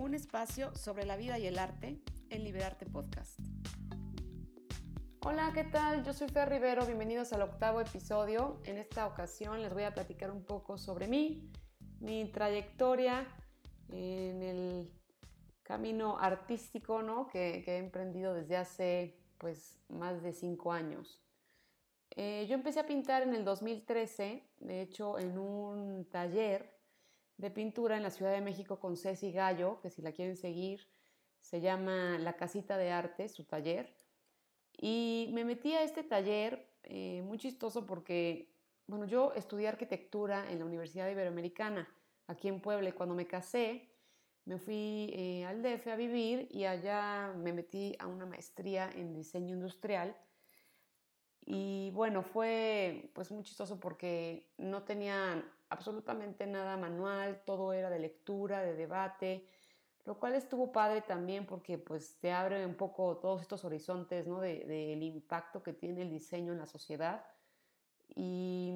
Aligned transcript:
un 0.00 0.14
espacio 0.14 0.74
sobre 0.74 1.04
la 1.04 1.16
vida 1.16 1.38
y 1.38 1.46
el 1.46 1.58
arte 1.58 2.00
en 2.30 2.44
Liberarte 2.44 2.86
Podcast. 2.86 3.38
Hola, 5.20 5.52
¿qué 5.54 5.64
tal? 5.64 6.02
Yo 6.02 6.12
soy 6.12 6.28
Fer 6.28 6.48
Rivero, 6.48 6.86
bienvenidos 6.86 7.32
al 7.32 7.42
octavo 7.42 7.80
episodio. 7.80 8.60
En 8.64 8.78
esta 8.78 9.06
ocasión 9.06 9.60
les 9.60 9.72
voy 9.72 9.84
a 9.84 9.92
platicar 9.92 10.30
un 10.30 10.44
poco 10.44 10.78
sobre 10.78 11.06
mí, 11.06 11.50
mi 12.00 12.24
trayectoria 12.32 13.26
en 13.90 14.42
el 14.42 14.90
camino 15.62 16.18
artístico 16.18 17.02
¿no? 17.02 17.28
que, 17.28 17.62
he 17.66 17.76
emprendido 17.76 18.34
desde 18.34 18.56
hace 18.56 19.20
pues, 19.38 19.78
más 19.88 20.22
de 20.22 20.32
cinco 20.32 20.72
años. 20.72 21.20
Eh, 22.16 22.46
yo 22.48 22.54
empecé 22.54 22.80
a 22.80 22.86
pintar 22.86 23.22
en 23.22 23.34
el 23.34 23.44
2013, 23.44 24.42
de 24.58 24.82
hecho 24.82 25.18
en 25.18 25.38
un 25.38 26.06
taller 26.10 26.71
de 27.42 27.50
pintura 27.50 27.96
en 27.96 28.04
la 28.04 28.10
Ciudad 28.10 28.32
de 28.32 28.40
México 28.40 28.78
con 28.78 28.96
Ceci 28.96 29.32
Gallo, 29.32 29.80
que 29.82 29.90
si 29.90 30.00
la 30.00 30.12
quieren 30.12 30.36
seguir, 30.36 30.88
se 31.40 31.60
llama 31.60 32.16
La 32.18 32.34
Casita 32.34 32.78
de 32.78 32.90
Arte, 32.92 33.28
su 33.28 33.44
taller. 33.44 33.94
Y 34.80 35.28
me 35.32 35.44
metí 35.44 35.72
a 35.72 35.82
este 35.82 36.04
taller, 36.04 36.72
eh, 36.84 37.20
muy 37.22 37.38
chistoso 37.38 37.84
porque, 37.84 38.54
bueno, 38.86 39.06
yo 39.06 39.32
estudié 39.34 39.68
arquitectura 39.68 40.50
en 40.50 40.60
la 40.60 40.64
Universidad 40.64 41.10
Iberoamericana, 41.10 41.92
aquí 42.28 42.46
en 42.46 42.60
Puebla, 42.60 42.88
y 42.90 42.92
cuando 42.92 43.16
me 43.16 43.26
casé, 43.26 43.90
me 44.44 44.58
fui 44.58 45.10
eh, 45.12 45.44
al 45.44 45.62
DF 45.62 45.88
a 45.88 45.96
vivir 45.96 46.48
y 46.50 46.64
allá 46.64 47.32
me 47.36 47.52
metí 47.52 47.96
a 47.98 48.06
una 48.06 48.24
maestría 48.24 48.88
en 48.94 49.14
diseño 49.14 49.54
industrial. 49.54 50.16
Y 51.44 51.90
bueno, 51.92 52.22
fue 52.22 53.10
pues 53.14 53.32
muy 53.32 53.42
chistoso 53.42 53.80
porque 53.80 54.52
no 54.58 54.84
tenía 54.84 55.44
absolutamente 55.72 56.46
nada 56.46 56.76
manual, 56.76 57.42
todo 57.44 57.72
era 57.72 57.88
de 57.88 57.98
lectura, 57.98 58.60
de 58.60 58.74
debate, 58.74 59.48
lo 60.04 60.18
cual 60.18 60.34
estuvo 60.34 60.70
padre 60.70 61.00
también 61.00 61.46
porque 61.46 61.78
pues 61.78 62.18
te 62.20 62.30
abre 62.30 62.66
un 62.66 62.74
poco 62.74 63.16
todos 63.16 63.40
estos 63.40 63.64
horizontes 63.64 64.26
¿no? 64.26 64.40
del 64.40 64.68
de, 64.68 64.92
impacto 64.92 65.62
que 65.62 65.72
tiene 65.72 66.02
el 66.02 66.10
diseño 66.10 66.52
en 66.52 66.58
la 66.58 66.66
sociedad 66.66 67.24
y 68.14 68.72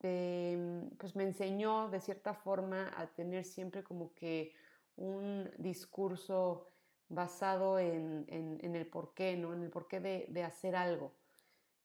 pues 0.00 1.16
me 1.16 1.24
enseñó 1.24 1.88
de 1.88 2.00
cierta 2.00 2.34
forma 2.34 2.92
a 2.96 3.06
tener 3.06 3.44
siempre 3.44 3.82
como 3.82 4.14
que 4.14 4.52
un 4.96 5.50
discurso 5.58 6.68
basado 7.08 7.78
en, 7.78 8.26
el 8.28 8.86
porqué, 8.86 9.36
¿no? 9.36 9.54
en 9.54 9.62
el 9.62 9.70
porqué 9.70 10.00
de, 10.00 10.26
de 10.28 10.44
hacer 10.44 10.76
algo. 10.76 11.12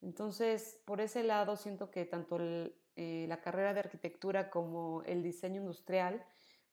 Entonces, 0.02 0.80
por 0.84 1.00
ese 1.00 1.24
lado, 1.24 1.56
siento 1.56 1.90
que 1.90 2.04
tanto 2.04 2.36
el, 2.36 2.76
eh, 2.96 3.26
la 3.28 3.40
carrera 3.40 3.74
de 3.74 3.80
arquitectura 3.80 4.50
como 4.50 5.02
el 5.04 5.22
diseño 5.22 5.60
industrial, 5.60 6.24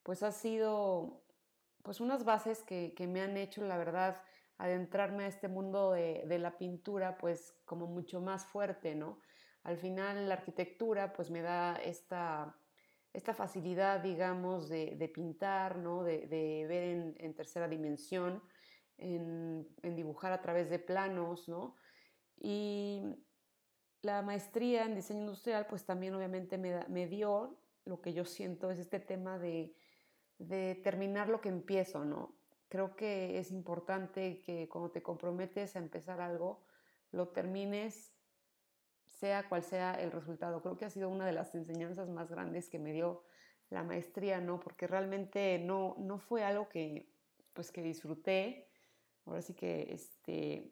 pues 0.04 0.22
ha 0.24 0.32
sido 0.32 1.24
pues 1.82 2.00
unas 2.00 2.26
bases 2.26 2.62
que, 2.64 2.94
me 3.08 3.22
han 3.22 3.38
hecho, 3.38 3.64
la 3.64 3.78
verdad, 3.78 4.22
adentrarme 4.58 5.24
a 5.24 5.28
este 5.28 5.48
mundo 5.48 5.92
de, 5.92 6.38
la 6.40 6.58
pintura, 6.58 7.18
pues 7.18 7.56
como 7.66 7.88
mucho 7.88 8.22
más 8.22 8.46
fuerte, 8.46 8.94
¿no? 8.94 9.20
Al 9.64 9.78
final 9.78 10.30
la 10.30 10.36
arquitectura 10.36 11.14
pues 11.14 11.32
me 11.32 11.42
da 11.42 11.76
esta, 11.76 12.56
esta 13.14 13.34
facilidad, 13.34 14.02
digamos, 14.02 14.70
de, 14.70 15.12
pintar, 15.14 15.78
¿no? 15.78 16.04
De, 16.04 16.28
ver 16.68 17.16
en, 17.18 17.34
tercera 17.34 17.68
dimensión, 17.68 18.44
en, 18.98 19.68
en, 19.82 19.96
dibujar 19.96 20.32
a 20.32 20.42
través 20.42 20.70
de 20.70 20.78
planos, 20.78 21.50
¿no? 21.50 21.76
Y 22.40 23.16
la 24.02 24.22
maestría 24.22 24.86
en 24.86 24.96
diseño 24.96 25.22
industrial, 25.22 25.68
pues 25.68 25.86
también 25.86 26.16
obviamente 26.16 26.58
me, 26.58 27.08
dio 27.08 27.58
lo 27.86 28.02
que 28.02 28.14
yo 28.14 28.26
siento 28.26 28.72
es 28.72 28.80
este 28.80 29.00
tema 29.00 29.38
de, 29.38 29.76
terminar 30.84 31.30
lo 31.30 31.40
que 31.40 31.50
empiezo, 31.50 32.04
¿no? 32.04 32.34
Creo 32.68 32.96
que 32.96 33.38
es 33.38 33.52
importante 33.52 34.42
que 34.42 34.68
cuando 34.70 34.90
te 34.92 35.04
comprometes 35.04 35.76
a 35.76 35.80
empezar 35.80 36.20
algo, 36.20 36.64
lo 37.12 37.28
termines, 37.28 38.14
sea 39.06 39.48
cual 39.48 39.62
sea 39.62 39.94
el 40.02 40.12
resultado. 40.12 40.62
Creo 40.62 40.78
que 40.78 40.86
ha 40.86 40.90
sido 40.90 41.10
una 41.10 41.26
de 41.26 41.34
las 41.34 41.54
enseñanzas 41.54 42.10
más 42.10 42.32
grandes 42.32 42.70
que 42.70 42.80
me 42.80 42.94
dio 42.94 43.24
la 43.70 43.84
maestría, 43.84 44.40
¿no? 44.40 44.60
Porque 44.60 44.88
realmente 44.88 45.60
no, 45.60 45.96
no 46.00 46.18
fue 46.18 46.44
algo 46.44 46.70
que, 46.70 47.12
pues, 47.54 47.72
que 47.72 47.84
disfruté. 47.84 48.68
Ahora 49.26 49.42
sí 49.42 49.54
que, 49.54 49.94
este, 49.94 50.72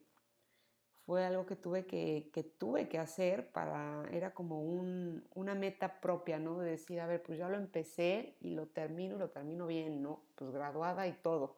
fue 1.09 1.25
algo 1.25 1.47
que 1.47 1.55
tuve 1.55 1.87
que, 1.87 2.53
tuve 2.59 2.87
que 2.87 2.99
hacer 2.99 3.51
para, 3.51 4.07
era 4.11 4.31
como 4.31 4.61
una 4.61 5.55
meta 5.55 5.99
propia, 5.99 6.37
¿no? 6.37 6.59
De 6.59 6.69
decir, 6.69 6.99
a 6.99 7.07
ver, 7.07 7.23
pues 7.23 7.39
ya 7.39 7.49
lo 7.49 7.57
empecé 7.57 8.37
y 8.41 8.51
lo 8.51 8.67
termino, 8.67 9.17
lo 9.17 9.31
termino 9.31 9.65
bien, 9.65 10.03
¿no? 10.03 10.21
Pues 10.35 10.51
graduada 10.51 11.07
y 11.07 11.13
todo, 11.13 11.57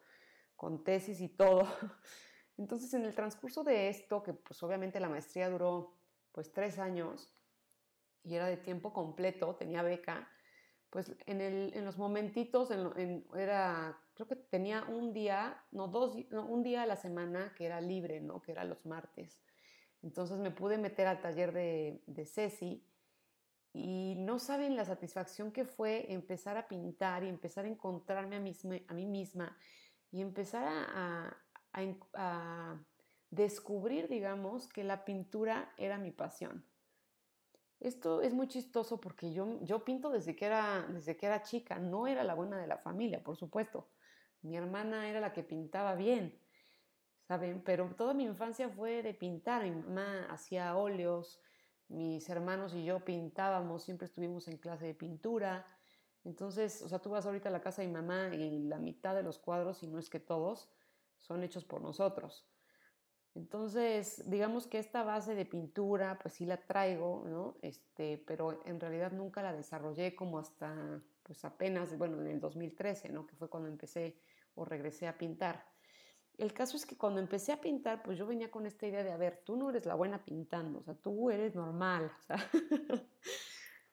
con 0.56 0.82
tesis 0.84 1.20
y 1.20 1.28
todo. 1.28 1.66
Entonces, 2.56 2.94
en 2.94 3.04
el 3.04 3.14
transcurso 3.14 3.62
de 3.62 3.90
esto, 3.90 4.22
que 4.22 4.32
pues 4.32 4.62
obviamente 4.62 4.98
la 5.00 5.10
maestría 5.10 5.50
duró 5.50 5.98
pues 6.32 6.50
tres 6.50 6.78
años 6.78 7.30
y 8.24 8.36
era 8.36 8.46
de 8.46 8.56
tiempo 8.56 8.94
completo, 8.94 9.54
tenía 9.56 9.82
beca, 9.82 10.30
pues 10.88 11.14
en, 11.26 11.42
el, 11.42 11.74
en 11.74 11.84
los 11.84 11.98
momentitos, 11.98 12.70
era, 13.36 14.01
creo 14.14 14.28
que 14.28 14.36
tenía 14.36 14.84
un 14.84 15.12
día, 15.12 15.64
no, 15.70 15.88
dos, 15.88 16.16
un 16.32 16.62
día 16.62 16.82
a 16.82 16.86
la 16.86 16.96
semana 16.96 17.54
que 17.56 17.66
era 17.66 17.80
libre, 17.80 18.20
¿no? 18.20 18.42
Que 18.42 18.52
era 18.52 18.64
los 18.64 18.84
martes. 18.86 19.42
Entonces 20.02 20.38
me 20.38 20.50
pude 20.50 20.78
meter 20.78 21.06
al 21.06 21.20
taller 21.20 21.52
de, 21.52 22.02
de 22.06 22.26
Ceci 22.26 22.84
y 23.72 24.16
no 24.18 24.38
saben 24.38 24.76
la 24.76 24.84
satisfacción 24.84 25.50
que 25.50 25.64
fue 25.64 26.12
empezar 26.12 26.56
a 26.56 26.68
pintar 26.68 27.24
y 27.24 27.28
empezar 27.28 27.64
a 27.64 27.68
encontrarme 27.68 28.36
a, 28.36 28.38
a 28.38 28.94
mí 28.94 29.06
misma 29.06 29.56
y 30.10 30.20
empezar 30.20 30.66
a, 30.68 31.36
a, 32.14 32.80
descubrir, 33.30 34.08
digamos, 34.08 34.68
que 34.68 34.84
la 34.84 35.06
pintura 35.06 35.72
era 35.78 35.96
mi 35.96 36.10
pasión. 36.10 36.66
Esto 37.80 38.20
es 38.20 38.34
muy 38.34 38.46
chistoso 38.46 39.00
porque 39.00 39.32
yo, 39.32 39.58
yo 39.62 39.82
pinto 39.84 40.10
desde 40.10 40.36
que, 40.36 40.44
era, 40.44 40.86
desde 40.90 41.16
que 41.16 41.24
era 41.24 41.42
chica, 41.42 41.78
no 41.78 42.06
era 42.06 42.24
la 42.24 42.34
buena 42.34 42.58
de 42.58 42.66
la 42.66 42.76
familia, 42.76 43.24
por 43.24 43.36
supuesto. 43.36 43.88
Mi 44.42 44.56
hermana 44.56 45.08
era 45.08 45.20
la 45.20 45.32
que 45.32 45.42
pintaba 45.42 45.94
bien, 45.94 46.38
¿saben? 47.22 47.62
Pero 47.64 47.94
toda 47.96 48.14
mi 48.14 48.24
infancia 48.24 48.68
fue 48.68 49.02
de 49.02 49.14
pintar. 49.14 49.62
Mi 49.62 49.70
mamá 49.70 50.26
hacía 50.30 50.76
óleos, 50.76 51.40
mis 51.88 52.28
hermanos 52.28 52.74
y 52.74 52.84
yo 52.84 53.04
pintábamos, 53.04 53.84
siempre 53.84 54.06
estuvimos 54.06 54.48
en 54.48 54.58
clase 54.58 54.86
de 54.86 54.94
pintura. 54.94 55.66
Entonces, 56.24 56.82
o 56.82 56.88
sea, 56.88 57.00
tú 57.00 57.10
vas 57.10 57.26
ahorita 57.26 57.48
a 57.48 57.52
la 57.52 57.60
casa 57.60 57.82
de 57.82 57.88
mi 57.88 57.94
mamá 57.94 58.34
y 58.34 58.64
la 58.64 58.78
mitad 58.78 59.14
de 59.14 59.22
los 59.22 59.38
cuadros, 59.38 59.78
si 59.78 59.88
no 59.88 59.98
es 59.98 60.08
que 60.10 60.20
todos, 60.20 60.70
son 61.18 61.42
hechos 61.42 61.64
por 61.64 61.80
nosotros. 61.80 62.51
Entonces, 63.34 64.28
digamos 64.28 64.66
que 64.66 64.78
esta 64.78 65.02
base 65.04 65.34
de 65.34 65.46
pintura, 65.46 66.18
pues 66.20 66.34
sí 66.34 66.44
la 66.44 66.58
traigo, 66.58 67.24
¿no? 67.26 67.56
Este, 67.62 68.18
pero 68.26 68.60
en 68.66 68.78
realidad 68.78 69.12
nunca 69.12 69.42
la 69.42 69.54
desarrollé 69.54 70.14
como 70.14 70.38
hasta, 70.38 71.00
pues 71.22 71.44
apenas, 71.44 71.96
bueno, 71.96 72.20
en 72.20 72.26
el 72.26 72.40
2013, 72.40 73.08
¿no? 73.08 73.26
Que 73.26 73.34
fue 73.36 73.48
cuando 73.48 73.68
empecé 73.70 74.20
o 74.54 74.64
regresé 74.66 75.08
a 75.08 75.16
pintar. 75.16 75.64
El 76.36 76.52
caso 76.52 76.76
es 76.76 76.84
que 76.84 76.96
cuando 76.96 77.20
empecé 77.20 77.52
a 77.52 77.60
pintar, 77.60 78.02
pues 78.02 78.18
yo 78.18 78.26
venía 78.26 78.50
con 78.50 78.66
esta 78.66 78.86
idea 78.86 79.02
de, 79.02 79.12
a 79.12 79.16
ver, 79.16 79.42
tú 79.44 79.56
no 79.56 79.70
eres 79.70 79.86
la 79.86 79.94
buena 79.94 80.24
pintando, 80.24 80.80
o 80.80 80.82
sea, 80.82 80.94
tú 80.94 81.30
eres 81.30 81.54
normal. 81.54 82.12
O 82.18 82.22
sea. 82.22 82.36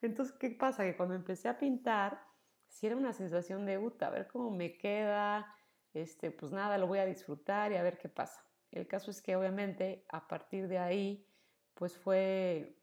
Entonces, 0.02 0.36
¿qué 0.38 0.50
pasa? 0.52 0.84
Que 0.84 0.98
cuando 0.98 1.16
empecé 1.16 1.48
a 1.50 1.58
pintar, 1.58 2.22
sí 2.68 2.88
era 2.88 2.96
una 2.96 3.14
sensación 3.14 3.66
de, 3.66 3.78
uta, 3.78 4.08
a 4.08 4.10
ver 4.10 4.28
cómo 4.28 4.52
me 4.52 4.78
queda, 4.78 5.54
este, 5.94 6.32
pues 6.32 6.52
nada, 6.52 6.78
lo 6.78 6.88
voy 6.88 7.00
a 7.00 7.06
disfrutar 7.06 7.72
y 7.72 7.76
a 7.76 7.84
ver 7.84 7.98
qué 7.98 8.10
pasa. 8.10 8.49
El 8.72 8.88
caso 8.88 9.12
es 9.12 9.22
que 9.22 9.36
obviamente 9.36 10.06
a 10.10 10.28
partir 10.28 10.68
de 10.68 10.78
ahí, 10.78 11.26
pues 11.74 11.98
fue 11.98 12.76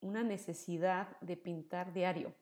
una 0.00 0.22
necesidad 0.22 1.18
de 1.20 1.36
pintar 1.36 1.92
diario. 1.92 2.34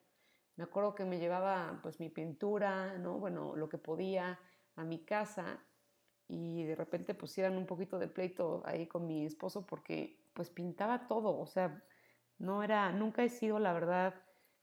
Me 0.56 0.64
acuerdo 0.64 0.94
que 0.94 1.04
me 1.04 1.18
llevaba 1.18 1.80
pues 1.82 1.98
mi 2.00 2.10
pintura, 2.10 2.98
¿no? 2.98 3.18
Bueno, 3.18 3.56
lo 3.56 3.68
que 3.68 3.78
podía 3.78 4.38
a 4.76 4.84
mi 4.84 5.04
casa 5.04 5.64
y 6.28 6.64
de 6.64 6.74
repente 6.74 7.14
pusieran 7.14 7.56
un 7.56 7.66
poquito 7.66 7.98
de 7.98 8.08
pleito 8.08 8.62
ahí 8.64 8.86
con 8.86 9.06
mi 9.06 9.24
esposo 9.24 9.66
porque 9.66 10.24
pues 10.34 10.50
pintaba 10.50 11.06
todo, 11.06 11.38
o 11.38 11.46
sea, 11.46 11.84
no 12.38 12.62
era, 12.62 12.90
nunca 12.92 13.22
he 13.22 13.28
sido 13.28 13.58
la 13.58 13.72
verdad 13.72 14.14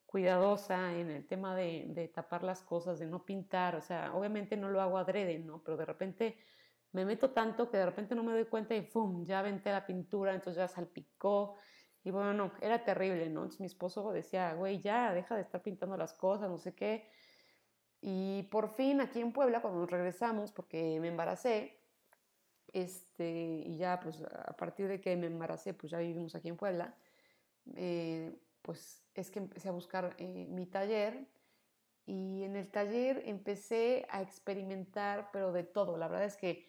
cuidadosa 0.05 0.95
en 0.95 1.11
el 1.11 1.27
tema 1.27 1.55
de, 1.55 1.85
de 1.89 2.07
tapar 2.07 2.43
las 2.43 2.63
cosas, 2.63 2.99
de 2.99 3.05
no 3.05 3.25
pintar, 3.25 3.75
o 3.75 3.81
sea, 3.81 4.13
obviamente 4.15 4.57
no 4.57 4.69
lo 4.69 4.81
hago 4.81 4.97
adrede, 4.97 5.39
¿no? 5.39 5.63
Pero 5.63 5.77
de 5.77 5.85
repente 5.85 6.39
me 6.91 7.05
meto 7.05 7.31
tanto 7.31 7.69
que 7.69 7.77
de 7.77 7.85
repente 7.85 8.15
no 8.15 8.23
me 8.23 8.33
doy 8.33 8.45
cuenta 8.45 8.75
y 8.75 8.81
¡fum! 8.81 9.25
Ya 9.25 9.39
aventé 9.39 9.71
la 9.71 9.85
pintura, 9.85 10.33
entonces 10.33 10.57
ya 10.57 10.67
salpicó. 10.67 11.55
Y 12.03 12.11
bueno, 12.11 12.33
no, 12.33 12.51
era 12.61 12.83
terrible, 12.83 13.29
¿no? 13.29 13.41
Entonces 13.41 13.59
mi 13.59 13.67
esposo 13.67 14.11
decía, 14.11 14.53
güey, 14.53 14.79
ya, 14.79 15.13
deja 15.13 15.35
de 15.35 15.41
estar 15.41 15.61
pintando 15.61 15.97
las 15.97 16.13
cosas, 16.13 16.49
no 16.49 16.57
sé 16.57 16.73
qué. 16.73 17.09
Y 18.01 18.43
por 18.43 18.69
fin 18.69 19.01
aquí 19.01 19.19
en 19.19 19.33
Puebla, 19.33 19.61
cuando 19.61 19.81
nos 19.81 19.91
regresamos, 19.91 20.51
porque 20.51 20.99
me 21.01 21.09
embaracé, 21.09 21.79
este, 22.73 23.63
y 23.65 23.77
ya 23.77 23.99
pues 23.99 24.21
a 24.21 24.55
partir 24.55 24.87
de 24.87 25.01
que 25.01 25.15
me 25.17 25.27
embaracé, 25.27 25.73
pues 25.73 25.91
ya 25.91 25.99
vivimos 25.99 26.35
aquí 26.35 26.49
en 26.49 26.57
Puebla, 26.57 26.95
eh, 27.75 28.39
pues 28.61 29.03
es 29.15 29.31
que 29.31 29.39
empecé 29.39 29.69
a 29.69 29.71
buscar 29.71 30.15
eh, 30.17 30.47
mi 30.49 30.65
taller 30.65 31.27
y 32.05 32.43
en 32.43 32.55
el 32.55 32.71
taller 32.71 33.23
empecé 33.25 34.07
a 34.09 34.21
experimentar, 34.21 35.29
pero 35.31 35.51
de 35.51 35.63
todo. 35.63 35.97
La 35.97 36.07
verdad 36.07 36.25
es 36.25 36.37
que 36.37 36.68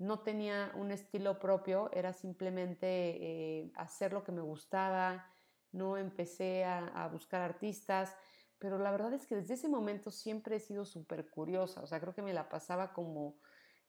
no 0.00 0.20
tenía 0.20 0.72
un 0.76 0.90
estilo 0.92 1.38
propio, 1.38 1.90
era 1.92 2.14
simplemente 2.14 2.86
eh, 2.86 3.70
hacer 3.76 4.14
lo 4.14 4.24
que 4.24 4.32
me 4.32 4.40
gustaba, 4.40 5.30
no 5.72 5.98
empecé 5.98 6.64
a, 6.64 7.06
buscar 7.12 7.42
artistas, 7.42 8.16
pero 8.58 8.78
la 8.78 8.90
verdad 8.92 9.12
es 9.12 9.26
que 9.26 9.36
desde 9.36 9.54
ese 9.54 9.68
momento 9.68 10.10
siempre 10.10 10.56
he 10.56 10.60
sido 10.60 10.86
súper 10.86 11.28
curiosa, 11.28 11.82
o 11.82 11.86
sea, 11.86 12.00
creo 12.00 12.14
que 12.14 12.22
me 12.22 12.32
la 12.32 12.48
pasaba 12.48 12.94
como 12.94 13.36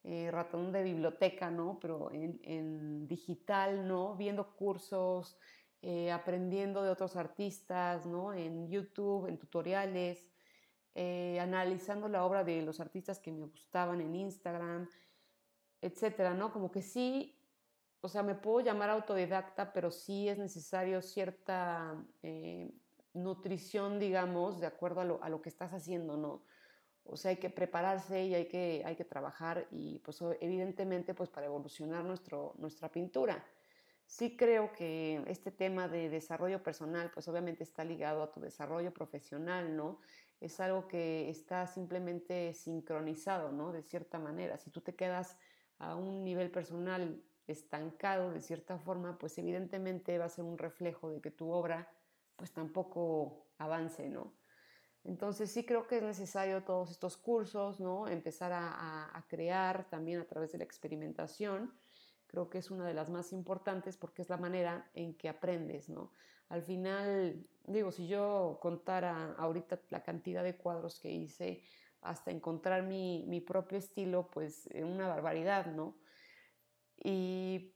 eh, 0.04 0.30
ratón 0.32 0.74
de 0.74 0.84
biblioteca, 0.84 1.50
¿no? 1.50 1.80
Pero 1.80 2.12
en, 2.12 3.08
digital, 3.08 3.88
¿no? 3.88 4.18
Viendo 4.18 4.54
cursos, 4.58 5.38
eh, 5.82 6.12
aprendiendo 6.12 6.84
de 6.84 6.90
otros 6.90 7.16
artistas, 7.16 8.06
¿no? 8.06 8.34
En 8.34 8.70
YouTube, 8.70 9.28
en 9.28 9.38
tutoriales, 9.40 10.28
analizando 11.40 12.10
la 12.10 12.26
obra 12.26 12.44
de 12.44 12.62
los 12.64 12.82
artistas 12.82 13.18
que 13.18 13.32
me 13.32 13.46
gustaban 13.46 14.02
en 14.02 14.14
Instagram, 14.14 14.90
etcétera, 15.82 16.34
¿no? 16.34 16.52
Como 16.54 16.72
que 16.72 16.82
sí, 16.82 17.38
o 18.02 18.08
sea, 18.08 18.24
me 18.24 18.36
puedo 18.36 18.62
llamar 18.62 18.90
autodidacta, 18.90 19.74
pero 19.74 19.92
sí 19.92 20.28
es 20.28 20.38
necesario 20.38 21.02
cierta 21.02 21.96
eh, 22.24 22.72
nutrición, 23.14 24.00
digamos, 24.00 24.60
de 24.60 24.68
acuerdo 24.68 25.20
a 25.22 25.30
lo, 25.30 25.42
que 25.42 25.50
estás 25.50 25.72
haciendo, 25.74 26.18
¿no? 26.18 26.44
O 27.04 27.18
sea, 27.18 27.30
hay 27.30 27.38
que 27.38 27.50
prepararse 27.50 28.24
y 28.26 28.36
hay 28.36 28.48
que, 28.48 28.84
hay 28.86 28.96
que 28.96 29.06
trabajar 29.06 29.68
y 29.72 30.00
pues 30.00 30.22
evidentemente 30.40 31.14
pues 31.14 31.30
para 31.30 31.48
evolucionar 31.48 32.04
nuestro, 32.06 32.54
nuestra 32.58 32.90
pintura. 32.90 33.44
Sí 34.06 34.36
creo 34.38 34.72
que 34.74 35.24
este 35.28 35.52
tema 35.52 35.88
de 35.88 36.10
desarrollo 36.10 36.62
personal 36.62 37.12
pues 37.12 37.28
obviamente 37.28 37.64
está 37.64 37.84
ligado 37.84 38.22
a 38.22 38.32
tu 38.32 38.40
desarrollo 38.40 38.94
profesional, 38.94 39.76
¿no? 39.76 40.00
Es 40.40 40.60
algo 40.60 40.88
que 40.88 41.30
está 41.30 41.66
simplemente 41.66 42.54
sincronizado, 42.54 43.52
¿no? 43.52 43.72
De 43.72 43.84
cierta 43.84 44.20
manera. 44.20 44.58
Si 44.58 44.70
tú 44.70 44.82
te 44.82 44.96
quedas 44.96 45.38
a 45.82 45.96
un 45.96 46.24
nivel 46.24 46.52
personal 46.52 47.22
estancado 47.48 48.32
de 48.32 48.42
cierta 48.42 48.78
forma, 48.78 49.18
pues 49.18 49.38
evidentemente 49.38 50.18
va 50.18 50.26
a 50.26 50.30
ser 50.30 50.46
un 50.46 50.58
reflejo 50.58 51.10
de 51.10 51.22
que 51.22 51.32
tu 51.32 51.50
obra 51.52 51.92
pues 52.36 52.52
tampoco 52.52 53.48
avance, 53.58 54.10
¿no? 54.10 54.34
Entonces 55.04 55.52
sí 55.52 55.66
creo 55.66 55.88
que 55.88 55.98
es 55.98 56.04
necesario 56.04 56.64
todos 56.64 56.92
estos 56.92 57.18
cursos, 57.18 57.80
¿no? 57.80 58.08
Empezar 58.08 58.52
a, 58.54 59.26
crear 59.28 59.90
también 59.90 60.20
a 60.20 60.26
través 60.26 60.52
de 60.52 60.60
la 60.60 60.64
experimentación. 60.64 61.74
Creo 62.28 62.50
que 62.50 62.60
es 62.60 62.70
una 62.70 62.86
de 62.86 62.94
las 62.94 63.10
más 63.10 63.34
importantes 63.34 63.98
porque 63.98 64.22
es 64.22 64.30
la 64.30 64.38
manera 64.38 64.90
en 64.94 65.16
que 65.16 65.30
aprendes, 65.30 65.90
¿no? 65.90 66.12
Al 66.50 66.62
final, 66.62 67.48
digo, 67.66 67.92
si 67.92 68.08
yo 68.08 68.60
contara 68.62 69.34
ahorita 69.38 69.80
la 69.90 70.04
cantidad 70.04 70.44
de 70.44 70.58
cuadros 70.58 71.00
que 71.00 71.10
hice, 71.10 71.64
hasta 72.02 72.32
encontrar 72.32 72.84
mi, 72.84 73.26
mi 73.28 73.42
propio 73.42 73.78
estilo, 73.78 74.30
pues 74.30 74.68
una 74.74 75.08
barbaridad, 75.08 75.68
¿no? 75.68 75.98
Y 77.04 77.74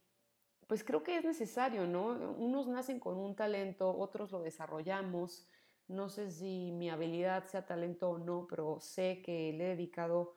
pues 0.66 0.82
creo 0.84 1.02
que 1.02 1.16
es 1.16 1.24
necesario, 1.24 1.86
¿no? 1.86 2.08
Unos 2.32 2.66
nacen 2.68 2.98
con 2.98 3.16
un 3.16 3.36
talento, 3.36 3.96
otros 3.96 4.32
lo 4.32 4.42
desarrollamos. 4.42 5.48
No 5.88 6.08
sé 6.08 6.30
si 6.30 6.72
mi 6.72 6.90
habilidad 6.90 7.46
sea 7.46 7.66
talento 7.66 8.10
o 8.10 8.18
no, 8.18 8.46
pero 8.48 8.80
sé 8.80 9.22
que 9.22 9.52
le 9.52 9.66
he 9.66 9.68
dedicado 9.68 10.36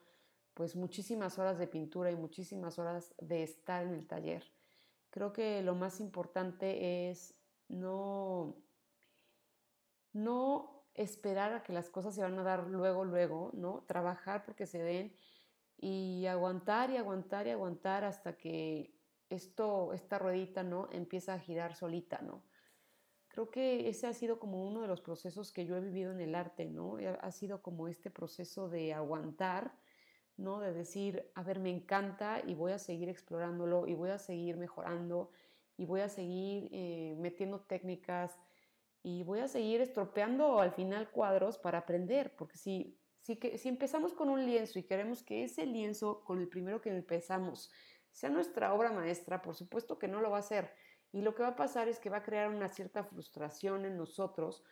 pues 0.54 0.76
muchísimas 0.76 1.38
horas 1.38 1.58
de 1.58 1.66
pintura 1.66 2.10
y 2.10 2.16
muchísimas 2.16 2.78
horas 2.78 3.14
de 3.18 3.42
estar 3.42 3.84
en 3.84 3.94
el 3.94 4.06
taller. 4.06 4.44
Creo 5.10 5.32
que 5.32 5.62
lo 5.62 5.74
más 5.74 6.00
importante 6.00 7.10
es 7.10 7.34
no, 7.68 8.56
no 10.12 10.79
esperar 10.94 11.52
a 11.52 11.62
que 11.62 11.72
las 11.72 11.90
cosas 11.90 12.14
se 12.14 12.22
van 12.22 12.38
a 12.38 12.42
dar 12.42 12.66
luego, 12.66 13.04
luego, 13.04 13.50
¿no? 13.54 13.84
Trabajar 13.86 14.44
porque 14.44 14.66
se 14.66 14.82
den 14.82 15.14
y 15.78 16.26
aguantar 16.26 16.90
y 16.90 16.96
aguantar 16.96 17.46
y 17.46 17.50
aguantar 17.50 18.04
hasta 18.04 18.36
que 18.36 18.94
esto, 19.30 19.92
esta 19.92 20.18
ruedita, 20.18 20.62
¿no? 20.62 20.88
Empieza 20.92 21.34
a 21.34 21.38
girar 21.38 21.74
solita, 21.74 22.20
¿no? 22.20 22.42
Creo 23.28 23.50
que 23.50 23.88
ese 23.88 24.08
ha 24.08 24.12
sido 24.12 24.40
como 24.40 24.66
uno 24.66 24.82
de 24.82 24.88
los 24.88 25.00
procesos 25.00 25.52
que 25.52 25.64
yo 25.64 25.76
he 25.76 25.80
vivido 25.80 26.10
en 26.10 26.20
el 26.20 26.34
arte, 26.34 26.66
¿no? 26.66 26.96
Ha 27.20 27.30
sido 27.30 27.62
como 27.62 27.86
este 27.86 28.10
proceso 28.10 28.68
de 28.68 28.92
aguantar, 28.92 29.72
¿no? 30.36 30.58
De 30.58 30.72
decir, 30.72 31.30
a 31.36 31.44
ver, 31.44 31.60
me 31.60 31.70
encanta 31.70 32.42
y 32.44 32.54
voy 32.54 32.72
a 32.72 32.78
seguir 32.78 33.08
explorándolo 33.08 33.86
y 33.86 33.94
voy 33.94 34.10
a 34.10 34.18
seguir 34.18 34.56
mejorando 34.56 35.30
y 35.76 35.86
voy 35.86 36.00
a 36.00 36.08
seguir 36.08 36.68
eh, 36.72 37.14
metiendo 37.18 37.60
técnicas 37.60 38.36
y 39.02 39.22
voy 39.22 39.40
a 39.40 39.48
seguir 39.48 39.80
estropeando 39.80 40.60
al 40.60 40.72
final 40.72 41.10
cuadros 41.10 41.58
para 41.58 41.78
aprender, 41.78 42.34
porque 42.36 42.56
si, 42.56 42.98
si, 43.20 43.36
que, 43.36 43.56
si 43.58 43.68
empezamos 43.68 44.12
con 44.12 44.28
un 44.28 44.44
lienzo 44.44 44.78
y 44.78 44.82
queremos 44.82 45.22
que 45.22 45.44
ese 45.44 45.66
lienzo, 45.66 46.22
con 46.24 46.40
el 46.40 46.48
primero 46.48 46.80
que 46.80 46.90
empezamos, 46.90 47.70
sea 48.10 48.30
nuestra 48.30 48.74
obra 48.74 48.92
maestra, 48.92 49.40
por 49.40 49.54
supuesto 49.54 49.98
que 49.98 50.08
no 50.08 50.20
lo 50.20 50.30
va 50.30 50.38
a 50.38 50.40
hacer. 50.40 50.74
Y 51.12 51.22
lo 51.22 51.34
que 51.34 51.42
va 51.42 51.50
a 51.50 51.56
pasar 51.56 51.88
es 51.88 51.98
que 51.98 52.10
va 52.10 52.18
a 52.18 52.22
crear 52.22 52.50
una 52.50 52.68
cierta 52.68 53.02
frustración 53.04 53.84
en 53.84 53.96
nosotros 53.96 54.64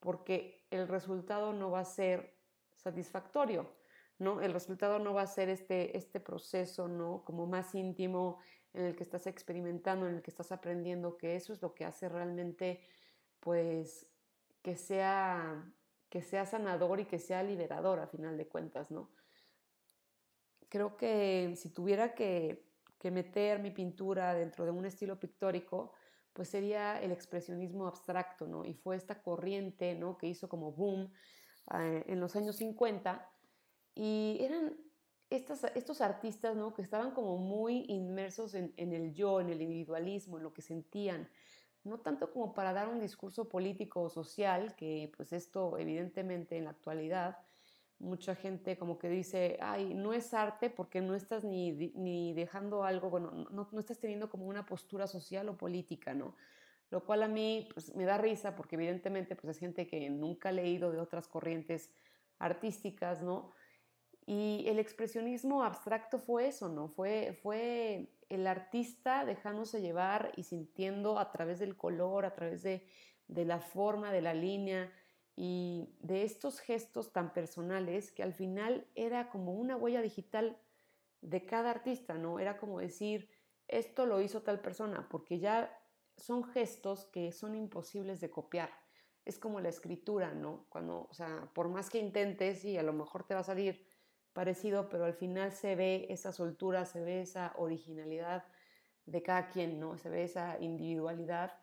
porque 0.00 0.66
el 0.70 0.88
resultado 0.88 1.52
no 1.52 1.70
va 1.70 1.80
a 1.80 1.84
ser 1.84 2.36
satisfactorio, 2.74 3.72
¿no? 4.18 4.40
El 4.40 4.52
resultado 4.52 4.98
no 4.98 5.14
va 5.14 5.22
a 5.22 5.26
ser 5.26 5.48
este, 5.48 5.96
este 5.96 6.18
proceso, 6.18 6.88
¿no? 6.88 7.24
Como 7.24 7.46
más 7.46 7.74
íntimo 7.74 8.38
en 8.72 8.86
el 8.86 8.96
que 8.96 9.02
estás 9.02 9.26
experimentando, 9.26 10.08
en 10.08 10.16
el 10.16 10.22
que 10.22 10.30
estás 10.30 10.50
aprendiendo, 10.50 11.16
que 11.18 11.36
eso 11.36 11.52
es 11.52 11.60
lo 11.62 11.74
que 11.74 11.84
hace 11.84 12.08
realmente 12.08 12.80
pues 13.42 14.06
que 14.62 14.76
sea, 14.76 15.68
que 16.08 16.22
sea 16.22 16.46
sanador 16.46 17.00
y 17.00 17.06
que 17.06 17.18
sea 17.18 17.42
liberador 17.42 17.98
a 17.98 18.06
final 18.06 18.38
de 18.38 18.46
cuentas, 18.46 18.92
¿no? 18.92 19.10
Creo 20.68 20.96
que 20.96 21.54
si 21.56 21.70
tuviera 21.70 22.14
que, 22.14 22.70
meter 23.10 23.58
mi 23.58 23.72
pintura 23.72 24.32
dentro 24.32 24.64
de 24.64 24.70
un 24.70 24.86
estilo 24.86 25.18
pictórico, 25.18 25.92
pues 26.32 26.48
sería 26.48 27.02
el 27.02 27.10
expresionismo 27.10 27.88
abstracto, 27.88 28.46
¿no? 28.46 28.64
Y 28.64 28.74
fue 28.74 28.94
esta 28.94 29.20
corriente, 29.20 29.96
¿no? 29.96 30.16
Que 30.16 30.28
hizo 30.28 30.48
como 30.48 30.70
boom 30.70 31.12
eh, 31.74 32.04
en 32.06 32.20
los 32.20 32.36
años 32.36 32.54
50 32.56 33.28
y 33.96 34.38
eran 34.40 34.76
estos 35.30 36.00
artistas, 36.00 36.54
¿no? 36.54 36.72
Que 36.74 36.82
estaban 36.82 37.10
como 37.10 37.38
muy 37.38 37.86
inmersos 37.88 38.54
en, 38.54 38.72
en, 38.76 38.92
el 38.92 39.12
yo, 39.12 39.40
en 39.40 39.48
el 39.48 39.60
individualismo, 39.60 40.36
en 40.36 40.44
lo 40.44 40.52
que 40.54 40.62
sentían, 40.62 41.28
no 41.84 41.98
tanto 41.98 42.30
como 42.32 42.54
para 42.54 42.72
dar 42.72 42.88
un 42.88 43.00
discurso 43.00 43.48
político 43.48 44.02
o 44.02 44.08
social, 44.08 44.74
que 44.76 45.12
pues 45.16 45.32
esto 45.32 45.78
evidentemente 45.78 46.56
en 46.56 46.64
la 46.64 46.70
actualidad 46.70 47.38
mucha 48.02 48.34
gente 48.34 48.76
como 48.76 48.98
que 48.98 49.08
dice, 49.08 49.58
ay, 49.60 49.94
no 49.94 50.12
es 50.12 50.34
arte 50.34 50.70
porque 50.70 51.00
no 51.00 51.14
estás 51.14 51.44
ni, 51.44 52.32
dejando 52.34 52.84
algo, 52.84 53.08
bueno, 53.10 53.30
no, 53.30 53.68
no, 53.70 53.80
estás 53.80 53.98
teniendo 53.98 54.28
como 54.28 54.46
una 54.46 54.66
postura 54.66 55.06
social 55.06 55.48
o 55.48 55.56
política, 55.56 56.12
¿no? 56.12 56.34
Lo 56.90 57.04
cual 57.04 57.22
a 57.22 57.28
mí 57.28 57.68
pues, 57.72 57.94
me 57.94 58.04
da 58.04 58.18
risa 58.18 58.54
porque 58.56 58.74
evidentemente 58.74 59.36
pues 59.36 59.56
es 59.56 59.58
gente 59.58 59.86
que 59.86 60.10
nunca 60.10 60.50
ha 60.50 60.52
leído 60.52 60.90
de 60.90 60.98
otras 60.98 61.28
corrientes 61.28 61.90
artísticas, 62.38 63.22
¿no? 63.22 63.52
Y 64.26 64.64
el 64.66 64.78
expresionismo 64.78 65.62
abstracto 65.62 66.18
fue 66.18 66.48
eso, 66.48 66.68
¿no? 66.68 66.88
Fue, 66.88 67.38
fue 67.42 68.08
el 68.32 68.46
artista 68.46 69.26
dejándose 69.26 69.82
llevar 69.82 70.32
y 70.36 70.44
sintiendo 70.44 71.18
a 71.18 71.30
través 71.30 71.58
del 71.58 71.76
color, 71.76 72.24
a 72.24 72.34
través 72.34 72.62
de, 72.62 72.82
la 73.28 73.60
forma, 73.60 74.10
de 74.10 74.22
la 74.22 74.32
línea 74.32 74.90
y 75.36 75.94
de 76.00 76.24
estos 76.24 76.60
gestos 76.60 77.12
tan 77.12 77.34
personales 77.34 78.10
que 78.10 78.22
al 78.22 78.32
final 78.32 78.86
era 78.94 79.28
como 79.28 79.52
una 79.52 79.76
huella 79.76 80.00
digital 80.00 80.58
de 81.20 81.44
cada 81.44 81.70
artista, 81.70 82.14
¿no? 82.14 82.38
Era 82.38 82.56
como 82.56 82.80
decir, 82.80 83.28
esto 83.68 84.06
lo 84.06 84.20
hizo 84.22 84.42
tal 84.42 84.60
persona, 84.60 85.08
porque 85.10 85.38
ya 85.38 85.78
son 86.16 86.44
gestos 86.44 87.04
que 87.06 87.32
son 87.32 87.54
imposibles 87.54 88.20
de 88.20 88.30
copiar. 88.30 88.70
Es 89.26 89.38
como 89.38 89.60
la 89.60 89.68
escritura, 89.68 90.32
¿no? 90.32 90.64
Cuando, 90.70 91.06
o 91.08 91.14
sea, 91.14 91.50
por 91.54 91.68
más 91.68 91.90
que 91.90 91.98
intentes 91.98 92.64
y 92.64 92.78
a 92.78 92.82
lo 92.82 92.94
mejor 92.94 93.24
te 93.24 93.34
va 93.34 93.40
a 93.40 93.44
salir 93.44 93.86
parecido, 94.32 94.88
pero 94.88 95.04
al 95.04 95.14
final 95.14 95.52
se 95.52 95.76
ve 95.76 96.06
esa 96.10 96.32
soltura, 96.32 96.84
se 96.84 97.00
ve 97.02 97.22
esa 97.22 97.52
originalidad 97.56 98.44
de 99.06 99.22
cada 99.22 99.48
quien, 99.48 99.78
¿no? 99.80 99.96
Se 99.98 100.08
ve 100.08 100.24
esa 100.24 100.58
individualidad 100.60 101.58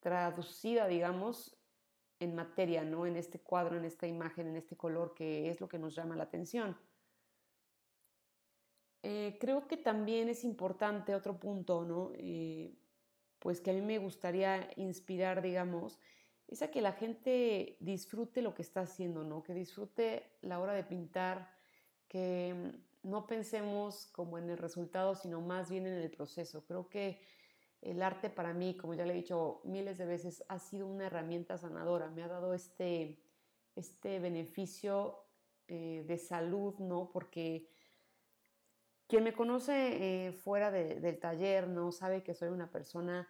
traducida, 0.00 0.88
digamos, 0.88 1.56
en 2.18 2.34
materia, 2.34 2.84
¿no? 2.84 3.06
En 3.06 3.16
este 3.16 3.40
cuadro, 3.40 3.76
en 3.76 3.84
esta 3.84 4.06
imagen, 4.06 4.46
en 4.48 4.56
este 4.56 4.76
color, 4.76 5.14
que 5.14 5.50
es 5.50 5.60
lo 5.60 5.68
que 5.68 5.78
nos 5.78 5.94
llama 5.94 6.16
la 6.16 6.24
atención. 6.24 6.76
Eh, 9.02 9.38
creo 9.40 9.66
que 9.66 9.78
también 9.78 10.28
es 10.28 10.44
importante 10.44 11.14
otro 11.14 11.38
punto, 11.38 11.84
¿no? 11.84 12.12
Eh, 12.14 12.74
pues 13.38 13.60
que 13.60 13.70
a 13.70 13.74
mí 13.74 13.80
me 13.80 13.98
gustaría 13.98 14.70
inspirar, 14.76 15.40
digamos, 15.40 15.98
es 16.46 16.62
a 16.62 16.70
que 16.70 16.82
la 16.82 16.92
gente 16.92 17.76
disfrute 17.80 18.42
lo 18.42 18.54
que 18.54 18.62
está 18.62 18.82
haciendo, 18.82 19.24
¿no? 19.24 19.42
Que 19.42 19.54
disfrute 19.54 20.36
la 20.42 20.58
hora 20.60 20.74
de 20.74 20.84
pintar, 20.84 21.59
que 22.10 22.52
mm, 22.54 23.08
no 23.10 23.26
pensemos 23.26 24.08
como 24.12 24.36
en 24.36 24.50
el 24.50 24.58
resultado, 24.58 25.14
sino 25.14 25.40
más 25.40 25.70
bien 25.70 25.86
en 25.86 25.94
el 25.94 26.10
proceso. 26.10 26.66
Creo 26.66 26.90
que 26.90 27.22
el 27.80 28.02
arte 28.02 28.28
para 28.28 28.52
mí, 28.52 28.76
como 28.76 28.92
ya 28.92 29.06
le 29.06 29.14
he 29.14 29.16
dicho 29.16 29.62
miles 29.64 29.96
de 29.96 30.04
veces, 30.04 30.44
ha 30.48 30.58
sido 30.58 30.86
una 30.86 31.06
herramienta 31.06 31.56
sanadora. 31.56 32.10
Me 32.10 32.22
ha 32.22 32.28
dado 32.28 32.52
este, 32.52 33.22
este 33.74 34.18
beneficio 34.18 35.24
eh, 35.68 36.04
de 36.06 36.18
salud, 36.18 36.74
¿no? 36.78 37.10
Porque 37.10 37.70
quien 39.06 39.24
me 39.24 39.32
conoce 39.32 40.26
eh, 40.26 40.32
fuera 40.32 40.70
del 40.70 41.18
taller, 41.20 41.68
¿no? 41.68 41.90
Sabe 41.92 42.22
que 42.22 42.34
soy 42.34 42.48
una 42.48 42.70
persona 42.70 43.28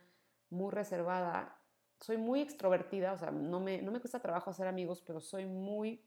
muy 0.49 0.73
reservada. 0.73 1.57
Soy 2.01 2.17
muy 2.17 2.41
extrovertida, 2.41 3.13
o 3.13 3.19
sea, 3.19 3.31
no 3.31 3.61
me, 3.61 3.83
no 3.83 3.93
me 3.93 4.01
cuesta 4.01 4.21
trabajo 4.21 4.51
hacer 4.51 4.67
amigos, 4.67 5.03
pero 5.07 5.21
soy 5.21 5.45
muy... 5.45 6.03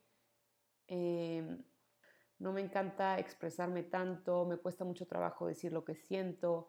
Em, 0.87 1.63
no 2.43 2.51
me 2.51 2.59
encanta 2.59 3.17
expresarme 3.19 3.83
tanto, 3.83 4.45
me 4.45 4.57
cuesta 4.57 4.83
mucho 4.83 5.07
trabajo 5.07 5.47
decir 5.47 5.71
lo 5.71 5.85
que 5.85 5.95
siento. 5.95 6.67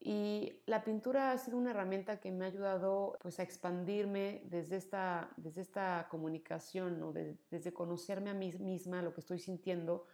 Y 0.00 0.62
la 0.64 0.84
pintura 0.84 1.32
ha 1.32 1.38
sido 1.38 1.58
una 1.58 1.72
herramienta 1.72 2.18
que 2.18 2.32
me 2.32 2.46
ha 2.46 2.48
ayudado 2.48 3.18
pues, 3.20 3.38
a 3.38 3.42
expandirme 3.42 4.42
desde 4.46 4.76
esta, 4.76 5.28
desde 5.36 5.60
esta 5.60 6.06
comunicación, 6.10 6.98
¿no? 6.98 7.12
desde 7.12 7.74
conocerme 7.74 8.30
a 8.30 8.34
mí 8.34 8.52
misma, 8.58 9.02
lo 9.02 9.12
que 9.12 9.20
estoy 9.20 9.38
sintiendo, 9.38 10.06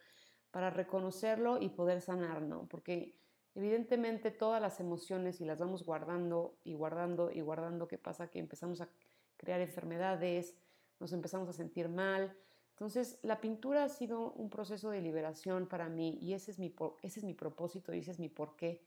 para 0.50 0.68
reconocerlo 0.68 1.62
y 1.62 1.68
poder 1.68 2.00
sanar, 2.00 2.42
¿no? 2.42 2.66
Porque 2.68 3.16
evidentemente 3.54 4.32
todas 4.32 4.60
las 4.60 4.80
emociones, 4.80 5.40
y 5.40 5.44
las 5.44 5.60
vamos 5.60 5.84
guardando 5.84 6.56
y 6.64 6.74
guardando 6.74 7.30
y 7.30 7.40
guardando, 7.40 7.86
¿qué 7.86 7.98
pasa? 7.98 8.28
Que 8.28 8.40
empezamos 8.40 8.80
a 8.80 8.88
crear 9.36 9.60
enfermedades, 9.60 10.56
nos 10.98 11.12
empezamos 11.12 11.48
a 11.48 11.52
sentir 11.52 11.88
mal. 11.88 12.36
Entonces, 12.82 13.20
la 13.22 13.40
pintura 13.40 13.84
ha 13.84 13.88
sido 13.88 14.32
un 14.32 14.50
proceso 14.50 14.90
de 14.90 15.00
liberación 15.00 15.68
para 15.68 15.88
mí 15.88 16.18
y 16.20 16.32
ese 16.32 16.50
es 16.50 16.58
mi, 16.58 16.74
ese 17.02 17.20
es 17.20 17.24
mi 17.24 17.32
propósito 17.32 17.94
y 17.94 18.00
ese 18.00 18.10
es 18.10 18.18
mi 18.18 18.28
porqué 18.28 18.84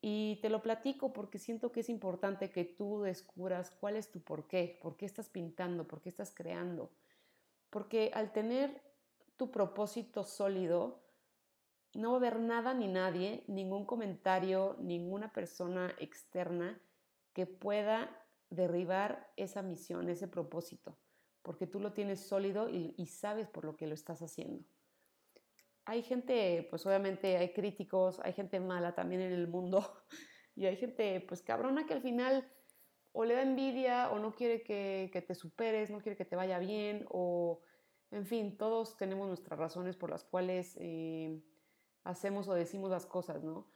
y 0.00 0.38
te 0.40 0.48
lo 0.48 0.62
platico 0.62 1.12
porque 1.12 1.38
siento 1.38 1.70
que 1.70 1.80
es 1.80 1.90
importante 1.90 2.50
que 2.50 2.64
tú 2.64 3.02
descubras 3.02 3.70
cuál 3.70 3.96
es 3.96 4.10
tu 4.10 4.22
porqué, 4.22 4.78
por 4.80 4.96
qué 4.96 5.04
estás 5.04 5.28
pintando, 5.28 5.86
por 5.86 6.00
qué 6.00 6.08
estás 6.08 6.32
creando. 6.34 6.90
Porque 7.68 8.10
al 8.14 8.32
tener 8.32 8.80
tu 9.36 9.50
propósito 9.50 10.24
sólido, 10.24 11.02
no 11.92 12.12
va 12.12 12.16
a 12.16 12.20
haber 12.20 12.40
nada 12.40 12.72
ni 12.72 12.88
nadie, 12.88 13.44
ningún 13.48 13.84
comentario, 13.84 14.76
ninguna 14.80 15.30
persona 15.34 15.94
externa 15.98 16.80
que 17.34 17.44
pueda 17.44 18.24
derribar 18.48 19.30
esa 19.36 19.60
misión, 19.60 20.08
ese 20.08 20.26
propósito, 20.26 20.96
porque 21.48 21.66
tú 21.66 21.80
lo 21.80 21.94
tienes 21.94 22.20
sólido 22.20 22.68
y, 22.68 23.06
sabes 23.06 23.48
por 23.48 23.64
lo 23.64 23.74
que 23.74 23.86
lo 23.86 23.94
estás 23.94 24.20
haciendo 24.20 24.66
hay 25.86 26.02
gente, 26.02 26.66
pues 26.68 26.84
obviamente 26.84 27.38
hay 27.38 27.54
críticos, 27.54 28.20
hay 28.22 28.34
gente 28.34 28.60
mala 28.60 28.94
también 28.94 29.22
en 29.22 29.32
el 29.32 29.48
mundo 29.48 30.04
y 30.54 30.66
hay 30.66 30.76
gente 30.76 31.24
pues 31.26 31.40
cabrona 31.40 31.86
que 31.86 31.94
al 31.94 32.02
final 32.02 32.46
o 33.12 33.24
le 33.24 33.32
da 33.32 33.40
envidia 33.40 34.10
o 34.10 34.18
no 34.18 34.34
quiere 34.34 34.62
que, 34.62 35.24
te 35.26 35.34
superes, 35.34 35.88
no 35.88 36.02
quiere 36.02 36.18
que 36.18 36.26
te 36.26 36.36
vaya 36.36 36.58
bien 36.58 37.06
o 37.08 37.62
en 38.10 38.26
fin, 38.26 38.58
todos 38.58 38.98
tenemos 38.98 39.26
nuestras 39.26 39.58
razones 39.58 39.96
por 39.96 40.10
las 40.10 40.24
cuales 40.24 40.76
eh, 40.78 41.42
hacemos 42.04 42.46
o 42.48 42.52
decimos 42.52 42.90
las 42.90 43.06
cosas, 43.06 43.42
¿no? 43.42 43.70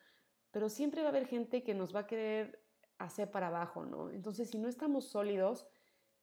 Pero 0.50 0.68
siempre 0.68 1.00
va 1.00 1.08
a 1.08 1.10
haber 1.12 1.26
gente 1.26 1.62
que 1.62 1.72
nos 1.72 1.96
va 1.96 2.00
a 2.00 2.06
querer 2.06 2.62
hacer 2.98 3.30
para 3.30 3.46
abajo, 3.46 3.86
¿no? 3.86 4.10
Entonces, 4.10 4.50
si 4.50 4.58
no 4.58 4.68
estamos 4.68 5.08
sólidos 5.08 5.66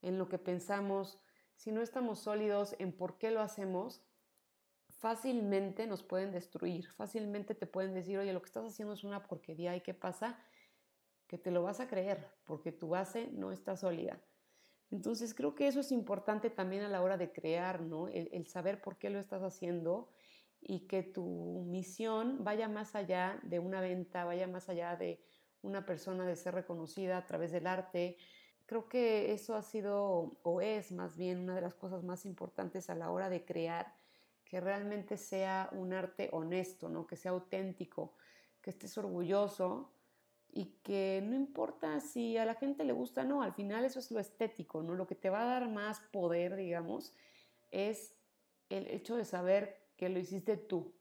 en 0.02 0.18
lo 0.18 0.28
que 0.28 0.38
pensamos, 0.38 1.18
si 1.60 1.72
no 1.72 1.82
estamos 1.82 2.20
sólidos 2.20 2.74
en 2.78 2.90
por 2.90 3.18
qué 3.18 3.30
lo 3.30 3.42
hacemos, 3.42 4.00
fácilmente 4.88 5.86
nos 5.86 6.02
pueden 6.02 6.32
destruir, 6.32 6.90
fácilmente 6.92 7.54
te 7.54 7.66
pueden 7.66 7.92
decir, 7.92 8.16
oye, 8.16 8.32
lo 8.32 8.40
que 8.40 8.46
estás 8.46 8.64
haciendo 8.64 8.94
es 8.94 9.04
una 9.04 9.26
porquería 9.26 9.76
y 9.76 9.82
qué 9.82 9.92
pasa, 9.92 10.38
que 11.26 11.36
te 11.36 11.50
lo 11.50 11.62
vas 11.62 11.78
a 11.80 11.86
creer 11.86 12.26
porque 12.46 12.72
tu 12.72 12.88
base 12.88 13.28
no 13.32 13.52
está 13.52 13.76
sólida. 13.76 14.18
Entonces 14.90 15.34
creo 15.34 15.54
que 15.54 15.68
eso 15.68 15.80
es 15.80 15.92
importante 15.92 16.48
también 16.48 16.82
a 16.82 16.88
la 16.88 17.02
hora 17.02 17.18
de 17.18 17.30
crear, 17.30 17.82
¿no? 17.82 18.08
El, 18.08 18.46
saber 18.46 18.80
por 18.80 18.96
qué 18.96 19.10
lo 19.10 19.18
estás 19.18 19.42
haciendo 19.42 20.08
y 20.62 20.86
que 20.86 21.02
tu 21.02 21.66
misión 21.68 22.42
vaya 22.42 22.68
más 22.68 22.94
allá 22.94 23.38
de 23.42 23.58
una 23.58 23.82
venta, 23.82 24.24
vaya 24.24 24.46
más 24.46 24.70
allá 24.70 24.96
de 24.96 25.22
una 25.60 25.84
persona 25.84 26.24
de 26.24 26.36
ser 26.36 26.54
reconocida 26.54 27.18
a 27.18 27.26
través 27.26 27.52
del 27.52 27.66
arte. 27.66 28.16
Creo 28.70 28.88
que 28.88 29.32
eso 29.32 29.56
ha 29.56 29.62
sido 29.62 30.38
o 30.44 30.60
es 30.60 30.92
más 30.92 31.16
bien 31.16 31.40
una 31.40 31.56
de 31.56 31.60
las 31.60 31.74
cosas 31.74 32.04
más 32.04 32.24
importantes 32.24 32.88
a 32.88 32.94
la 32.94 33.10
hora 33.10 33.28
de 33.28 33.44
crear 33.44 33.96
que 34.44 34.60
realmente 34.60 35.16
sea 35.16 35.68
un 35.72 35.92
arte 35.92 36.28
honesto, 36.30 36.88
¿no? 36.88 37.04
que 37.04 37.16
sea 37.16 37.32
auténtico, 37.32 38.14
que 38.62 38.70
estés 38.70 38.96
orgulloso 38.96 39.90
y 40.52 40.66
que 40.84 41.20
no 41.20 41.34
importa 41.34 41.98
si 41.98 42.36
a 42.36 42.44
la 42.44 42.54
gente 42.54 42.84
le 42.84 42.92
gusta 42.92 43.22
o 43.22 43.24
no, 43.24 43.42
al 43.42 43.54
final 43.54 43.84
eso 43.84 43.98
es 43.98 44.12
lo 44.12 44.20
estético, 44.20 44.84
¿no? 44.84 44.94
Lo 44.94 45.08
que 45.08 45.16
te 45.16 45.30
va 45.30 45.42
a 45.42 45.46
dar 45.46 45.68
más 45.68 45.98
poder, 46.12 46.54
digamos, 46.54 47.12
es 47.72 48.14
el 48.68 48.86
hecho 48.86 49.16
de 49.16 49.24
saber 49.24 49.82
que 49.96 50.08
lo 50.08 50.20
hiciste 50.20 50.56
tú, 50.56 50.94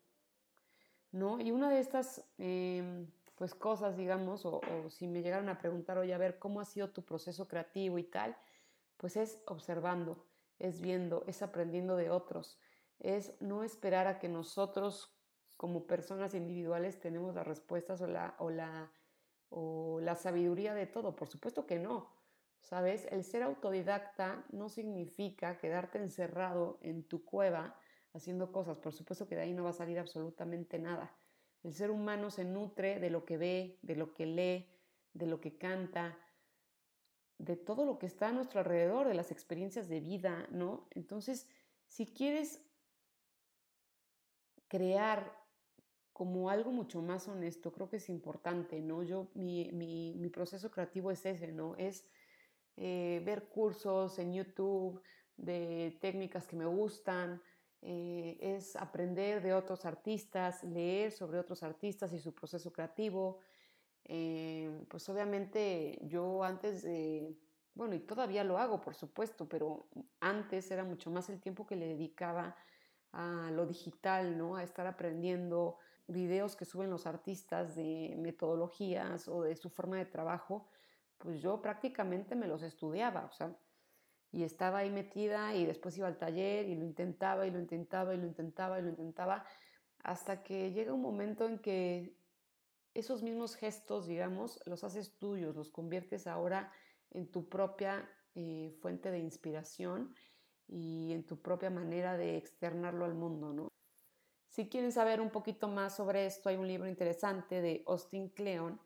¿no? 1.12 1.40
Y 1.40 1.52
una 1.52 1.70
de 1.70 1.82
estas, 1.82 2.26
em, 2.40 3.12
pues, 3.40 3.56
cosas, 3.56 3.98
digamos, 3.98 4.46
o, 4.46 4.62
si 4.90 5.08
me 5.08 5.24
llegaron 5.24 5.50
a 5.50 5.58
preguntar, 5.58 5.98
oye, 5.98 6.14
a 6.14 6.20
ver, 6.20 6.38
¿cómo 6.38 6.62
ha 6.62 6.66
sido 6.66 6.92
tu 6.92 7.04
proceso 7.04 7.48
creativo 7.48 7.98
y 7.98 8.04
tal? 8.04 8.38
Pues 8.98 9.18
es 9.18 9.42
observando, 9.48 10.28
es 10.60 10.80
viendo, 10.80 11.24
es 11.26 11.42
aprendiendo 11.42 11.96
de 11.96 12.12
otros 12.12 12.60
es 13.00 13.34
no 13.42 13.64
esperar 13.64 14.08
a 14.08 14.20
que 14.20 14.30
nosotros 14.30 15.16
como 15.58 15.88
personas 15.88 16.34
individuales 16.36 17.00
tenemos 17.00 17.36
las 17.36 17.48
respuestas 17.48 18.02
o 18.02 18.08
la, 18.08 18.36
o 18.40 18.50
la, 18.50 18.92
o 19.50 20.00
la 20.02 20.16
sabiduría 20.16 20.74
de 20.74 20.86
todo. 20.86 21.16
Por 21.16 21.28
supuesto 21.28 21.66
que 21.66 21.80
no. 21.80 22.18
¿Sabes? 22.62 23.08
El 23.10 23.24
ser 23.24 23.44
autodidacta 23.44 24.46
no 24.52 24.70
significa 24.70 25.58
quedarte 25.58 25.98
encerrado 25.98 26.78
en 26.82 27.04
tu 27.04 27.24
cueva 27.24 27.80
haciendo 28.14 28.52
cosas. 28.52 28.78
Por 28.78 28.94
supuesto 28.94 29.28
que 29.28 29.36
de 29.36 29.44
ahí 29.44 29.54
no 29.54 29.64
va 29.64 29.70
a 29.70 29.74
salir 29.74 29.98
absolutamente 29.98 30.78
nada. 30.78 31.12
El 31.64 31.74
ser 31.74 31.92
humano 31.92 32.32
se 32.32 32.46
nutre 32.46 33.00
de 33.00 33.10
lo 33.10 33.26
que 33.26 33.38
ve, 33.38 33.80
de 33.82 33.96
lo 33.96 34.14
que 34.14 34.26
lee, 34.26 34.68
de 35.14 35.28
lo 35.28 35.42
que 35.42 35.58
canta, 35.58 36.18
de 37.38 37.56
todo 37.56 37.86
lo 37.86 38.00
que 38.00 38.06
está 38.06 38.30
a 38.30 38.32
nuestro 38.32 38.60
alrededor, 38.60 39.08
de 39.08 39.14
las 39.14 39.32
experiencias 39.32 39.88
de 39.88 40.00
vida, 40.00 40.48
¿no? 40.52 40.88
Entonces, 40.92 41.48
si 41.88 42.06
quieres 42.06 42.62
crear 44.68 45.38
como 46.14 46.50
algo 46.50 46.72
mucho 46.72 47.02
más 47.02 47.28
honesto, 47.30 47.72
creo 47.72 47.90
que 47.90 47.98
es 47.98 48.10
importante, 48.10 48.82
¿no? 48.82 49.04
Yo, 49.04 49.30
mi, 49.34 49.72
mi, 49.72 50.30
proceso 50.30 50.70
creativo 50.70 51.12
es 51.12 51.26
ese, 51.26 51.52
¿no? 51.54 51.76
Es 51.78 52.06
eh, 52.76 53.22
ver 53.26 53.48
cursos 53.48 54.20
en 54.20 54.34
YouTube 54.34 55.02
de 55.38 55.98
técnicas 56.02 56.46
que 56.46 56.58
me 56.58 56.66
gustan, 56.66 57.42
eh, 57.82 58.38
es 58.42 58.76
aprender 58.76 59.42
de 59.42 59.54
otros 59.54 59.86
artistas, 59.86 60.64
leer 60.64 61.12
sobre 61.12 61.40
otros 61.40 61.64
artistas 61.64 62.12
y 62.14 62.20
su 62.20 62.34
proceso 62.34 62.72
creativo. 62.72 63.40
Eh, 64.06 64.86
pues 64.90 65.08
obviamente 65.10 66.00
yo 66.04 66.44
antes 66.44 66.84
de, 66.84 67.38
bueno, 67.74 67.96
y 67.96 68.00
todavía 68.00 68.44
lo 68.44 68.58
hago, 68.58 68.82
por 68.82 68.96
supuesto, 68.96 69.48
pero 69.48 69.88
antes 70.20 70.72
era 70.72 70.84
mucho 70.84 71.10
más 71.12 71.30
el 71.30 71.40
tiempo 71.40 71.66
que 71.66 71.76
le 71.76 71.88
dedicaba 71.88 72.56
a 73.12 73.50
lo 73.52 73.66
digital, 73.66 74.38
¿no? 74.38 74.56
A 74.56 74.64
estar 74.64 74.86
aprendiendo 74.88 75.78
videos 76.08 76.56
que 76.56 76.66
suben 76.66 76.90
los 76.90 77.06
artistas 77.06 77.76
de 77.76 78.16
metodologías 78.18 79.28
o 79.28 79.44
de 79.44 79.56
su 79.56 79.70
forma 79.70 79.98
de 79.98 80.06
trabajo, 80.06 80.68
pues 81.18 81.42
yo 81.42 81.62
prácticamente 81.62 82.36
me 82.36 82.48
los 82.48 82.64
estudiaba, 82.64 83.26
o 83.26 83.32
sea, 83.32 83.56
y 84.32 84.44
estaba 84.44 84.80
ahí 84.80 84.90
metida 84.90 85.56
y 85.56 85.66
después 85.66 85.98
iba 85.98 86.08
al 86.08 86.18
taller 86.18 86.68
y 86.68 86.76
lo 86.76 86.86
intentaba 86.86 87.48
y 87.48 87.52
lo 87.52 87.60
intentaba 87.60 88.14
y 88.14 88.18
lo 88.18 88.28
intentaba 88.28 88.80
y 88.80 88.84
lo 88.84 88.90
intentaba, 88.90 89.46
hasta 90.04 90.44
que 90.44 90.72
llega 90.72 90.94
un 90.94 91.02
momento 91.02 91.46
en 91.48 91.60
que 91.60 92.16
esos 92.94 93.24
mismos 93.24 93.56
gestos, 93.56 94.08
digamos, 94.08 94.60
los 94.66 94.84
haces 94.84 95.18
tuyos, 95.18 95.56
los 95.56 95.72
conviertes 95.72 96.28
ahora 96.28 96.72
en 97.12 97.32
tu 97.32 97.50
propia 97.50 98.10
eh, 98.36 98.76
fuente 98.82 99.12
de 99.12 99.20
inspiración 99.20 100.14
y 100.68 101.14
en 101.14 101.26
tu 101.26 101.42
propia 101.42 101.70
manera 101.70 102.18
de 102.18 102.38
externarlo 102.38 103.06
al 103.06 103.16
mundo, 103.16 103.54
¿no? 103.54 103.70
Si 104.48 104.68
quieren 104.68 104.92
saber 104.92 105.22
un 105.22 105.30
poquito 105.30 105.68
más 105.68 105.96
sobre 105.96 106.26
esto, 106.26 106.50
hay 106.50 106.58
un 106.58 106.68
libro 106.68 106.88
interesante 106.88 107.62
de 107.62 107.84
Austin 107.86 108.30
Kleon 108.30 108.80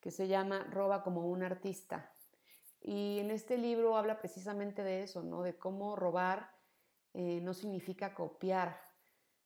que 0.00 0.10
se 0.10 0.28
llama 0.28 0.64
Roba 0.70 1.02
como 1.02 1.28
un 1.28 1.42
artista. 1.42 2.13
Y 2.86 3.18
en 3.18 3.30
este 3.30 3.56
libro 3.56 3.96
habla 3.96 4.18
precisamente 4.18 4.84
de 4.84 5.02
eso, 5.02 5.22
¿no? 5.22 5.42
De 5.42 5.56
cómo 5.56 5.96
robar 5.96 6.50
eh, 7.14 7.40
no 7.40 7.54
significa 7.54 8.14
copiar, 8.14 8.78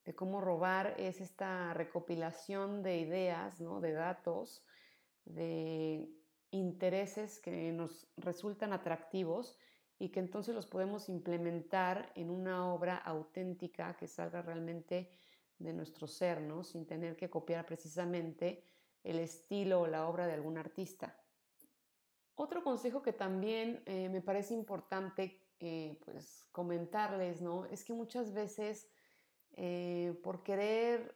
de 0.04 0.12
cómo 0.14 0.40
robar 0.40 0.96
es 0.98 1.20
esta 1.20 1.72
recopilación 1.72 2.82
de 2.82 2.98
ideas, 2.98 3.60
¿no? 3.60 3.80
De 3.80 3.92
datos, 3.92 4.66
de 5.24 6.10
intereses 6.50 7.38
que 7.38 7.70
nos 7.70 8.08
resultan 8.16 8.72
atractivos 8.72 9.56
y 10.00 10.08
que 10.08 10.18
entonces 10.18 10.54
los 10.54 10.66
podemos 10.66 11.08
implementar 11.08 12.10
en 12.16 12.30
una 12.30 12.72
obra 12.72 12.96
auténtica 12.96 13.96
que 13.96 14.08
salga 14.08 14.42
realmente 14.42 15.10
de 15.58 15.72
nuestro 15.72 16.06
ser, 16.06 16.40
¿no? 16.40 16.64
sin 16.64 16.86
tener 16.86 17.16
que 17.16 17.30
copiar 17.30 17.66
precisamente 17.66 18.64
el 19.04 19.18
estilo 19.18 19.82
o 19.82 19.86
la 19.86 20.08
obra 20.08 20.26
de 20.26 20.34
algún 20.34 20.56
artista. 20.56 21.20
Otro 22.40 22.62
consejo 22.62 23.02
que 23.02 23.12
también 23.12 23.82
eh, 23.84 24.08
me 24.08 24.20
parece 24.20 24.54
importante 24.54 25.42
eh, 25.58 25.98
pues 26.04 26.46
comentarles, 26.52 27.42
¿no? 27.42 27.64
Es 27.64 27.82
que 27.82 27.92
muchas 27.92 28.32
veces 28.32 28.88
eh, 29.56 30.16
por 30.22 30.44
querer 30.44 31.12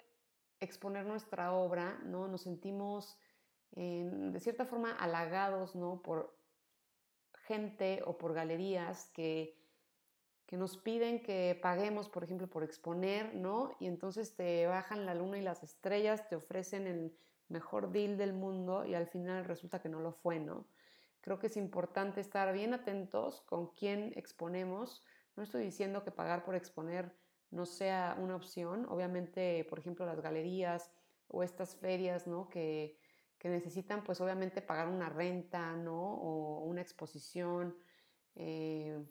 exponer 0.59 1.07
nuestra 1.07 1.53
obra, 1.53 2.01
¿no? 2.05 2.27
Nos 2.27 2.43
sentimos 2.43 3.17
de 3.71 4.39
cierta 4.39 4.67
forma 4.67 4.97
halagados, 4.97 5.77
¿no? 5.77 6.03
Por 6.03 6.37
gente 7.47 8.03
o 8.05 8.19
por 8.19 8.35
galerías 8.35 9.09
que, 9.15 9.57
que 10.45 10.57
nos 10.57 10.77
piden 10.77 11.23
que 11.23 11.57
paguemos, 11.63 12.09
por 12.09 12.25
ejemplo, 12.25 12.51
por 12.51 12.65
exponer, 12.65 13.33
¿no? 13.33 13.77
Y 13.79 13.87
entonces 13.87 14.35
te 14.35 14.67
bajan 14.67 15.07
la 15.07 15.15
luna 15.15 15.39
y 15.39 15.43
las 15.43 15.63
estrellas, 15.63 16.29
te 16.29 16.35
ofrecen 16.35 16.89
el 16.89 17.17
mejor 17.49 17.93
deal 17.93 18.19
del 18.19 18.33
mundo 18.33 18.85
y 18.85 18.95
al 18.95 19.07
final 19.07 19.45
resulta 19.45 19.81
que 19.81 19.89
no 19.89 20.01
lo 20.01 20.13
fue, 20.13 20.41
¿no? 20.41 20.67
Creo 21.23 21.39
que 21.39 21.47
es 21.47 21.57
importante 21.57 22.21
estar 22.21 22.53
bien 22.53 22.75
atentos 22.75 23.43
con 23.43 23.69
quién 23.69 24.13
exponemos. 24.17 25.05
No 25.37 25.45
estoy 25.45 25.63
diciendo 25.63 26.03
que 26.03 26.11
pagar 26.11 26.45
por 26.45 26.57
exponer 26.57 27.17
no 27.51 27.65
sea 27.65 28.17
una 28.19 28.35
opción. 28.35 28.87
Obviamente, 28.89 29.65
por 29.71 29.79
ejemplo, 29.79 30.05
las 30.05 30.21
galerías 30.21 30.91
o 31.29 31.45
estas 31.45 31.77
ferias, 31.77 32.27
¿no? 32.27 32.49
Que, 32.49 32.99
necesitan, 33.45 34.05
pues 34.05 34.21
obviamente, 34.21 34.63
pagar 34.63 34.89
una 34.89 35.09
renta, 35.09 35.75
¿no? 35.77 36.01
O 36.01 36.65
una 36.65 36.81
exposición, 36.81 37.77
eh, 38.37 39.05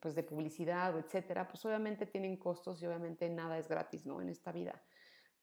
pues 0.00 0.14
de 0.14 0.22
publicidad, 0.22 0.96
etcétera. 0.98 1.48
Pues 1.48 1.64
obviamente 1.64 2.06
tienen 2.06 2.36
costos 2.36 2.80
y 2.82 2.86
obviamente 2.86 3.28
nada 3.28 3.58
es 3.58 3.68
gratis, 3.68 4.06
¿no? 4.06 4.20
En 4.20 4.28
esta 4.28 4.52
vida. 4.52 4.82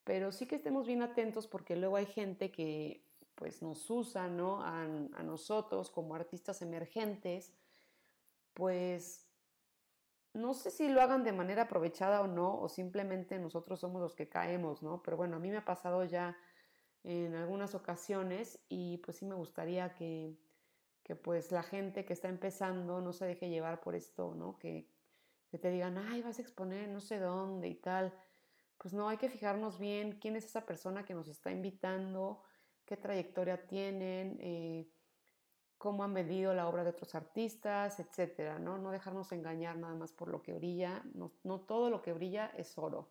Pero 0.03 0.31
sí 0.31 0.45
que 0.45 0.55
estemos 0.55 0.87
bien 0.87 1.01
atentos 1.01 1.47
porque 1.47 1.75
luego 1.75 1.97
hay 1.97 2.05
gente 2.05 2.51
que 2.51 3.05
pues 3.35 3.61
nos 3.61 3.89
usa, 3.89 4.27
¿no? 4.27 4.63
A, 4.63 4.83
a 4.83 5.23
nosotros 5.23 5.89
como 5.89 6.15
artistas 6.15 6.61
emergentes, 6.61 7.53
pues 8.53 9.27
no 10.33 10.53
sé 10.53 10.71
si 10.71 10.87
lo 10.89 11.01
hagan 11.01 11.23
de 11.23 11.33
manera 11.33 11.63
aprovechada 11.63 12.21
o 12.21 12.27
no, 12.27 12.59
o 12.59 12.69
simplemente 12.69 13.37
nosotros 13.39 13.79
somos 13.79 14.01
los 14.01 14.15
que 14.15 14.29
caemos, 14.29 14.81
¿no? 14.81 15.03
Pero 15.03 15.17
bueno, 15.17 15.35
a 15.35 15.39
mí 15.39 15.49
me 15.49 15.57
ha 15.57 15.65
pasado 15.65 16.03
ya 16.05 16.37
en 17.03 17.35
algunas 17.35 17.75
ocasiones 17.75 18.59
y 18.69 18.97
pues 18.97 19.17
sí 19.17 19.25
me 19.25 19.35
gustaría 19.35 19.93
que, 19.95 20.37
que 21.03 21.15
pues 21.15 21.51
la 21.51 21.63
gente 21.63 22.05
que 22.05 22.13
está 22.13 22.29
empezando 22.29 23.01
no 23.01 23.11
se 23.11 23.25
deje 23.25 23.49
llevar 23.49 23.81
por 23.81 23.95
esto, 23.95 24.33
¿no? 24.35 24.57
Que, 24.57 24.87
que 25.49 25.57
te 25.57 25.69
digan, 25.69 25.97
ay, 25.97 26.21
vas 26.21 26.39
a 26.39 26.41
exponer 26.41 26.87
no 26.89 27.01
sé 27.01 27.19
dónde 27.19 27.67
y 27.67 27.75
tal. 27.75 28.13
Pues 28.77 28.93
no, 28.93 29.09
hay 29.09 29.17
que 29.17 29.29
fijarnos 29.29 29.79
bien 29.79 30.19
quién 30.19 30.35
es 30.35 30.45
esa 30.45 30.65
persona 30.65 31.03
que 31.05 31.13
nos 31.13 31.27
está 31.27 31.51
invitando, 31.51 32.41
qué 32.91 32.97
trayectoria 32.97 33.67
tienen, 33.67 34.37
eh, 34.41 34.85
cómo 35.77 36.03
han 36.03 36.13
vendido 36.13 36.53
la 36.53 36.67
obra 36.67 36.83
de 36.83 36.89
otros 36.89 37.15
artistas, 37.15 38.01
etcétera, 38.01 38.59
¿no? 38.59 38.79
No 38.79 38.91
dejarnos 38.91 39.31
engañar 39.31 39.77
nada 39.77 39.93
más 39.93 40.11
por 40.11 40.27
lo 40.27 40.41
que 40.41 40.51
brilla, 40.51 41.01
no, 41.13 41.61
todo 41.61 41.89
lo 41.89 42.01
que 42.01 42.11
brilla 42.11 42.51
es 42.57 42.77
oro. 42.77 43.07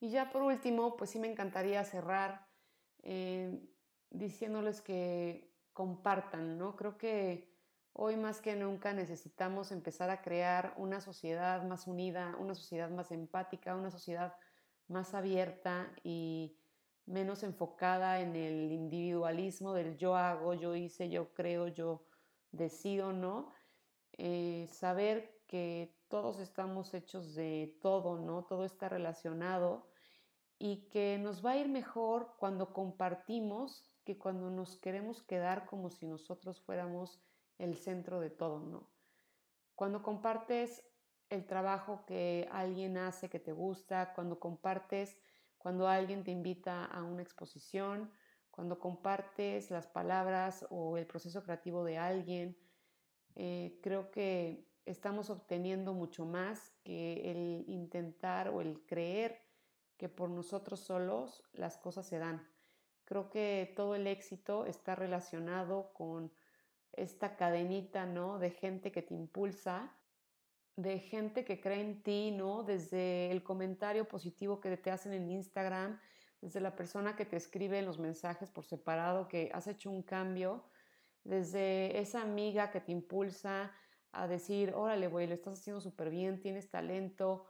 Y 0.00 0.08
ya 0.08 0.30
por 0.30 0.40
último, 0.40 0.96
pues 0.96 1.10
sí 1.10 1.18
me 1.18 1.30
encantaría 1.30 1.84
cerrar 1.84 2.46
eh, 3.02 3.60
diciéndoles 4.08 4.80
que 4.80 5.52
compartan, 5.74 6.56
¿no? 6.56 6.74
Creo 6.74 6.96
que 6.96 7.52
hoy 7.92 8.16
más 8.16 8.40
que 8.40 8.56
nunca 8.56 8.94
necesitamos 8.94 9.70
empezar 9.70 10.08
a 10.08 10.22
crear 10.22 10.72
una 10.78 11.02
sociedad 11.02 11.62
más 11.62 11.86
unida, 11.86 12.36
una 12.40 12.54
sociedad 12.54 12.88
más 12.88 13.12
empática, 13.12 13.76
una 13.76 13.90
sociedad 13.90 14.34
más 14.86 15.12
abierta 15.12 15.92
y 16.02 16.56
menos 17.08 17.42
enfocada 17.42 18.20
en 18.20 18.36
el 18.36 18.70
individualismo 18.70 19.72
del 19.72 19.96
yo 19.96 20.14
hago, 20.14 20.54
yo 20.54 20.74
hice, 20.74 21.08
yo 21.08 21.32
creo, 21.32 21.68
yo 21.68 22.04
decido, 22.52 23.12
¿no? 23.12 23.52
Eh, 24.12 24.68
saber 24.70 25.42
que 25.46 25.96
todos 26.08 26.38
estamos 26.38 26.92
hechos 26.94 27.34
de 27.34 27.78
todo, 27.80 28.18
¿no? 28.18 28.44
Todo 28.44 28.64
está 28.64 28.88
relacionado 28.88 29.88
y 30.58 30.88
que 30.88 31.18
nos 31.18 31.44
va 31.44 31.52
a 31.52 31.56
ir 31.56 31.68
mejor 31.68 32.34
cuando 32.38 32.72
compartimos 32.72 33.90
que 34.04 34.18
cuando 34.18 34.50
nos 34.50 34.76
queremos 34.76 35.22
quedar 35.22 35.66
como 35.66 35.90
si 35.90 36.06
nosotros 36.06 36.60
fuéramos 36.60 37.20
el 37.58 37.76
centro 37.76 38.20
de 38.20 38.30
todo, 38.30 38.60
¿no? 38.60 38.90
Cuando 39.74 40.02
compartes 40.02 40.84
el 41.30 41.46
trabajo 41.46 42.04
que 42.06 42.48
alguien 42.52 42.96
hace 42.96 43.28
que 43.28 43.38
te 43.38 43.52
gusta, 43.52 44.12
cuando 44.14 44.40
compartes 44.40 45.18
cuando 45.58 45.88
alguien 45.88 46.24
te 46.24 46.30
invita 46.30 46.84
a 46.84 47.02
una 47.02 47.22
exposición, 47.22 48.10
cuando 48.50 48.78
compartes 48.78 49.70
las 49.70 49.86
palabras 49.86 50.66
o 50.70 50.96
el 50.96 51.06
proceso 51.06 51.42
creativo 51.42 51.84
de 51.84 51.98
alguien, 51.98 52.56
eh, 53.36 53.78
creo 53.82 54.10
que 54.10 54.68
estamos 54.84 55.30
obteniendo 55.30 55.92
mucho 55.92 56.24
más 56.24 56.72
que 56.82 57.30
el 57.30 57.64
intentar 57.68 58.48
o 58.48 58.60
el 58.60 58.84
creer 58.86 59.42
que 59.96 60.08
por 60.08 60.30
nosotros 60.30 60.80
solos 60.80 61.44
las 61.52 61.76
cosas 61.76 62.06
se 62.06 62.18
dan. 62.18 62.48
Creo 63.04 63.30
que 63.30 63.72
todo 63.76 63.94
el 63.94 64.06
éxito 64.06 64.64
está 64.64 64.94
relacionado 64.94 65.92
con 65.92 66.32
esta 66.92 67.36
cadenita, 67.36 68.06
¿no? 68.06 68.38
De 68.38 68.50
gente 68.50 68.92
que 68.92 69.02
te 69.02 69.14
impulsa 69.14 69.97
de 70.78 71.00
gente 71.00 71.44
que 71.44 71.60
cree 71.60 71.80
en 71.80 72.04
ti, 72.04 72.30
¿no? 72.30 72.62
Desde 72.62 73.32
el 73.32 73.42
comentario 73.42 74.06
positivo 74.06 74.60
que 74.60 74.76
te 74.76 74.92
hacen 74.92 75.12
en 75.12 75.28
Instagram, 75.28 75.98
desde 76.40 76.60
la 76.60 76.76
persona 76.76 77.16
que 77.16 77.24
te 77.24 77.36
escribe 77.36 77.82
los 77.82 77.98
mensajes 77.98 78.48
por 78.48 78.64
separado, 78.64 79.26
que 79.26 79.50
has 79.52 79.66
hecho 79.66 79.90
un 79.90 80.04
cambio, 80.04 80.62
desde 81.24 81.98
esa 81.98 82.22
amiga 82.22 82.70
que 82.70 82.80
te 82.80 82.92
impulsa 82.92 83.74
a 84.12 84.28
decir, 84.28 84.72
órale, 84.72 85.08
güey, 85.08 85.26
lo 85.26 85.34
estás 85.34 85.58
haciendo 85.58 85.80
súper 85.80 86.10
bien, 86.10 86.40
tienes 86.40 86.70
talento, 86.70 87.46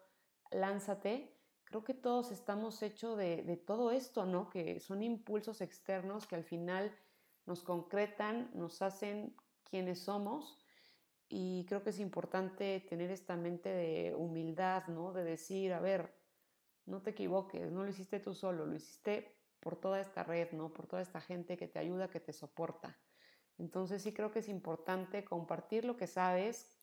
lánzate. 0.51 1.39
Creo 1.65 1.85
que 1.85 1.93
todos 1.93 2.33
estamos 2.33 2.83
hechos 2.83 3.19
de, 3.19 3.43
de 3.43 3.59
todo 3.59 3.91
esto, 3.91 4.25
¿no? 4.25 4.49
Que 4.49 4.81
son 4.81 5.03
impulsos 5.03 5.61
externos 5.61 6.27
que 6.27 6.37
al 6.37 6.45
final 6.45 6.97
nos 7.45 7.63
concretan, 7.63 8.51
nos 8.55 8.81
hacen 8.81 9.37
quienes 9.65 9.99
somos 10.01 10.65
y 11.29 11.67
creo 11.67 11.83
que 11.83 11.91
es 11.91 12.01
importante 12.01 12.81
tener 12.89 13.11
esta 13.11 13.37
mente 13.37 13.69
de 13.69 14.15
humildad, 14.15 14.87
¿no? 14.89 15.13
De 15.13 15.25
decir, 15.25 15.73
a 15.73 15.81
ver, 15.81 16.15
no 16.87 17.03
te 17.03 17.11
equivoques, 17.11 17.71
no 17.71 17.85
lo 17.85 17.91
hiciste 17.91 18.19
tú 18.19 18.35
solo, 18.35 18.65
lo 18.65 18.75
hiciste 18.75 19.37
por 19.61 19.77
toda 19.77 20.01
esta 20.01 20.23
red, 20.23 20.53
¿no? 20.53 20.73
Por 20.73 20.87
toda 20.87 21.03
esta 21.03 21.21
gente 21.21 21.57
que 21.57 21.69
te 21.69 21.79
ayuda, 21.79 22.09
que 22.09 22.21
te 22.21 22.33
soporta. 22.33 22.99
Entonces 23.59 24.03
sí 24.03 24.13
creo 24.13 24.31
que 24.31 24.39
es 24.39 24.49
importante 24.49 25.25
compartir 25.25 25.85
lo 25.85 25.97
que 25.97 26.07
sabes, 26.07 26.81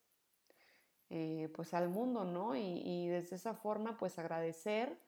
eh, 1.10 1.49
pues 1.55 1.73
al 1.73 1.89
mundo, 1.89 2.23
¿no? 2.23 2.55
Y, 2.55 3.08
desde 3.08 3.38
esa 3.38 3.53
forma, 3.53 3.97
pues 3.97 4.19
agradecer 4.19 4.99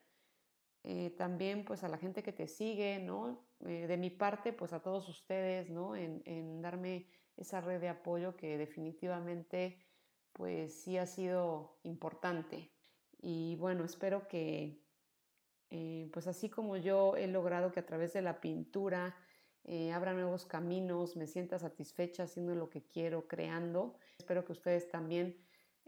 eh, 0.83 1.11
también, 1.11 1.65
pues 1.65 1.83
a 1.83 1.89
la 1.89 1.97
gente 1.97 2.23
que 2.23 2.31
te 2.31 2.47
sigue, 2.47 2.99
¿no? 2.99 3.45
Eh, 3.65 3.85
de 3.87 3.97
mi 3.97 4.09
parte, 4.09 4.53
pues 4.53 4.73
a 4.73 4.81
todos 4.81 5.09
ustedes, 5.09 5.69
¿no? 5.69 5.95
En, 5.95 6.21
en 6.25 6.61
darme 6.61 7.07
esa 7.37 7.61
red 7.61 7.79
de 7.79 7.89
apoyo 7.89 8.35
que 8.35 8.57
definitivamente 8.57 9.79
pues 10.33 10.73
sí 10.81 10.97
ha 10.97 11.05
sido 11.05 11.79
importante. 11.83 12.71
Y 13.19 13.55
bueno, 13.55 13.85
espero 13.85 14.27
que 14.27 14.83
eh, 15.69 16.09
pues 16.13 16.27
así 16.27 16.49
como 16.49 16.77
yo 16.77 17.15
he 17.17 17.27
logrado 17.27 17.71
que 17.71 17.79
a 17.79 17.85
través 17.85 18.13
de 18.13 18.21
la 18.21 18.39
pintura 18.39 19.15
eh, 19.63 19.91
abra 19.91 20.13
nuevos 20.13 20.45
caminos, 20.45 21.17
me 21.17 21.27
sienta 21.27 21.59
satisfecha 21.59 22.23
haciendo 22.23 22.55
lo 22.55 22.69
que 22.69 22.85
quiero, 22.85 23.27
creando. 23.27 23.97
Espero 24.17 24.45
que 24.45 24.53
ustedes 24.53 24.89
también 24.89 25.37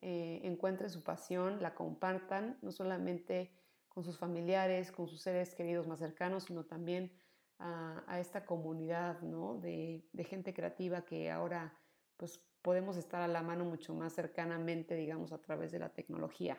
eh, 0.01 0.41
encuentren 0.43 0.89
su 0.89 1.03
pasión, 1.03 1.61
la 1.61 1.75
compartan, 1.75 2.57
no 2.61 2.71
solamente 2.71 3.53
con 3.87 4.03
sus 4.03 4.17
familiares, 4.17 4.91
con 4.91 5.07
sus 5.07 5.21
seres 5.21 5.55
queridos 5.55 5.87
más 5.87 5.99
cercanos, 5.99 6.45
sino 6.45 6.65
también 6.65 7.11
a, 7.59 8.19
esta 8.19 8.45
comunidad 8.45 9.21
¿no? 9.21 9.55
de, 9.59 10.03
gente 10.27 10.53
creativa 10.53 11.05
que 11.05 11.29
ahora 11.29 11.77
pues, 12.17 12.39
podemos 12.61 12.97
estar 12.97 13.21
a 13.21 13.27
la 13.27 13.41
mano 13.41 13.65
mucho 13.65 13.93
más 13.93 14.13
cercanamente, 14.13 14.95
digamos, 14.95 15.31
a 15.31 15.41
través 15.41 15.71
de 15.71 15.79
la 15.79 15.89
tecnología. 15.89 16.57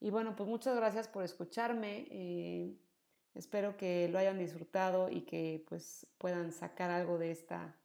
Y 0.00 0.10
bueno, 0.10 0.36
pues 0.36 0.48
muchas 0.48 0.76
gracias 0.76 1.08
por 1.08 1.24
escucharme. 1.24 2.06
Eh, 2.10 2.76
espero 3.34 3.76
que 3.76 4.08
lo 4.08 4.18
hayan 4.18 4.38
disfrutado 4.38 5.08
y 5.08 5.22
que 5.22 5.64
pues 5.68 6.06
puedan 6.18 6.52
sacar 6.52 6.90
algo 6.90 7.16
de 7.18 7.30
esta, 7.30 7.76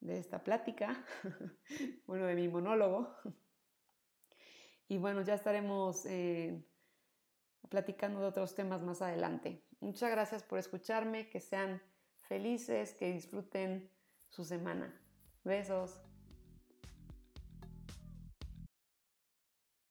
de 0.00 0.18
esta 0.18 0.44
plática, 0.44 1.04
bueno, 2.06 2.26
de 2.26 2.34
mi 2.34 2.48
monólogo. 2.48 3.16
Y 4.86 4.98
bueno, 4.98 5.22
ya 5.22 5.34
estaremos 5.34 6.04
eh, 6.06 6.62
platicando 7.74 8.20
de 8.20 8.26
otros 8.26 8.54
temas 8.54 8.82
más 8.82 9.02
adelante. 9.02 9.60
Muchas 9.80 10.08
gracias 10.08 10.44
por 10.44 10.60
escucharme, 10.60 11.28
que 11.28 11.40
sean 11.40 11.82
felices, 12.20 12.94
que 12.94 13.12
disfruten 13.12 13.90
su 14.28 14.44
semana. 14.44 14.94
Besos. 15.42 16.00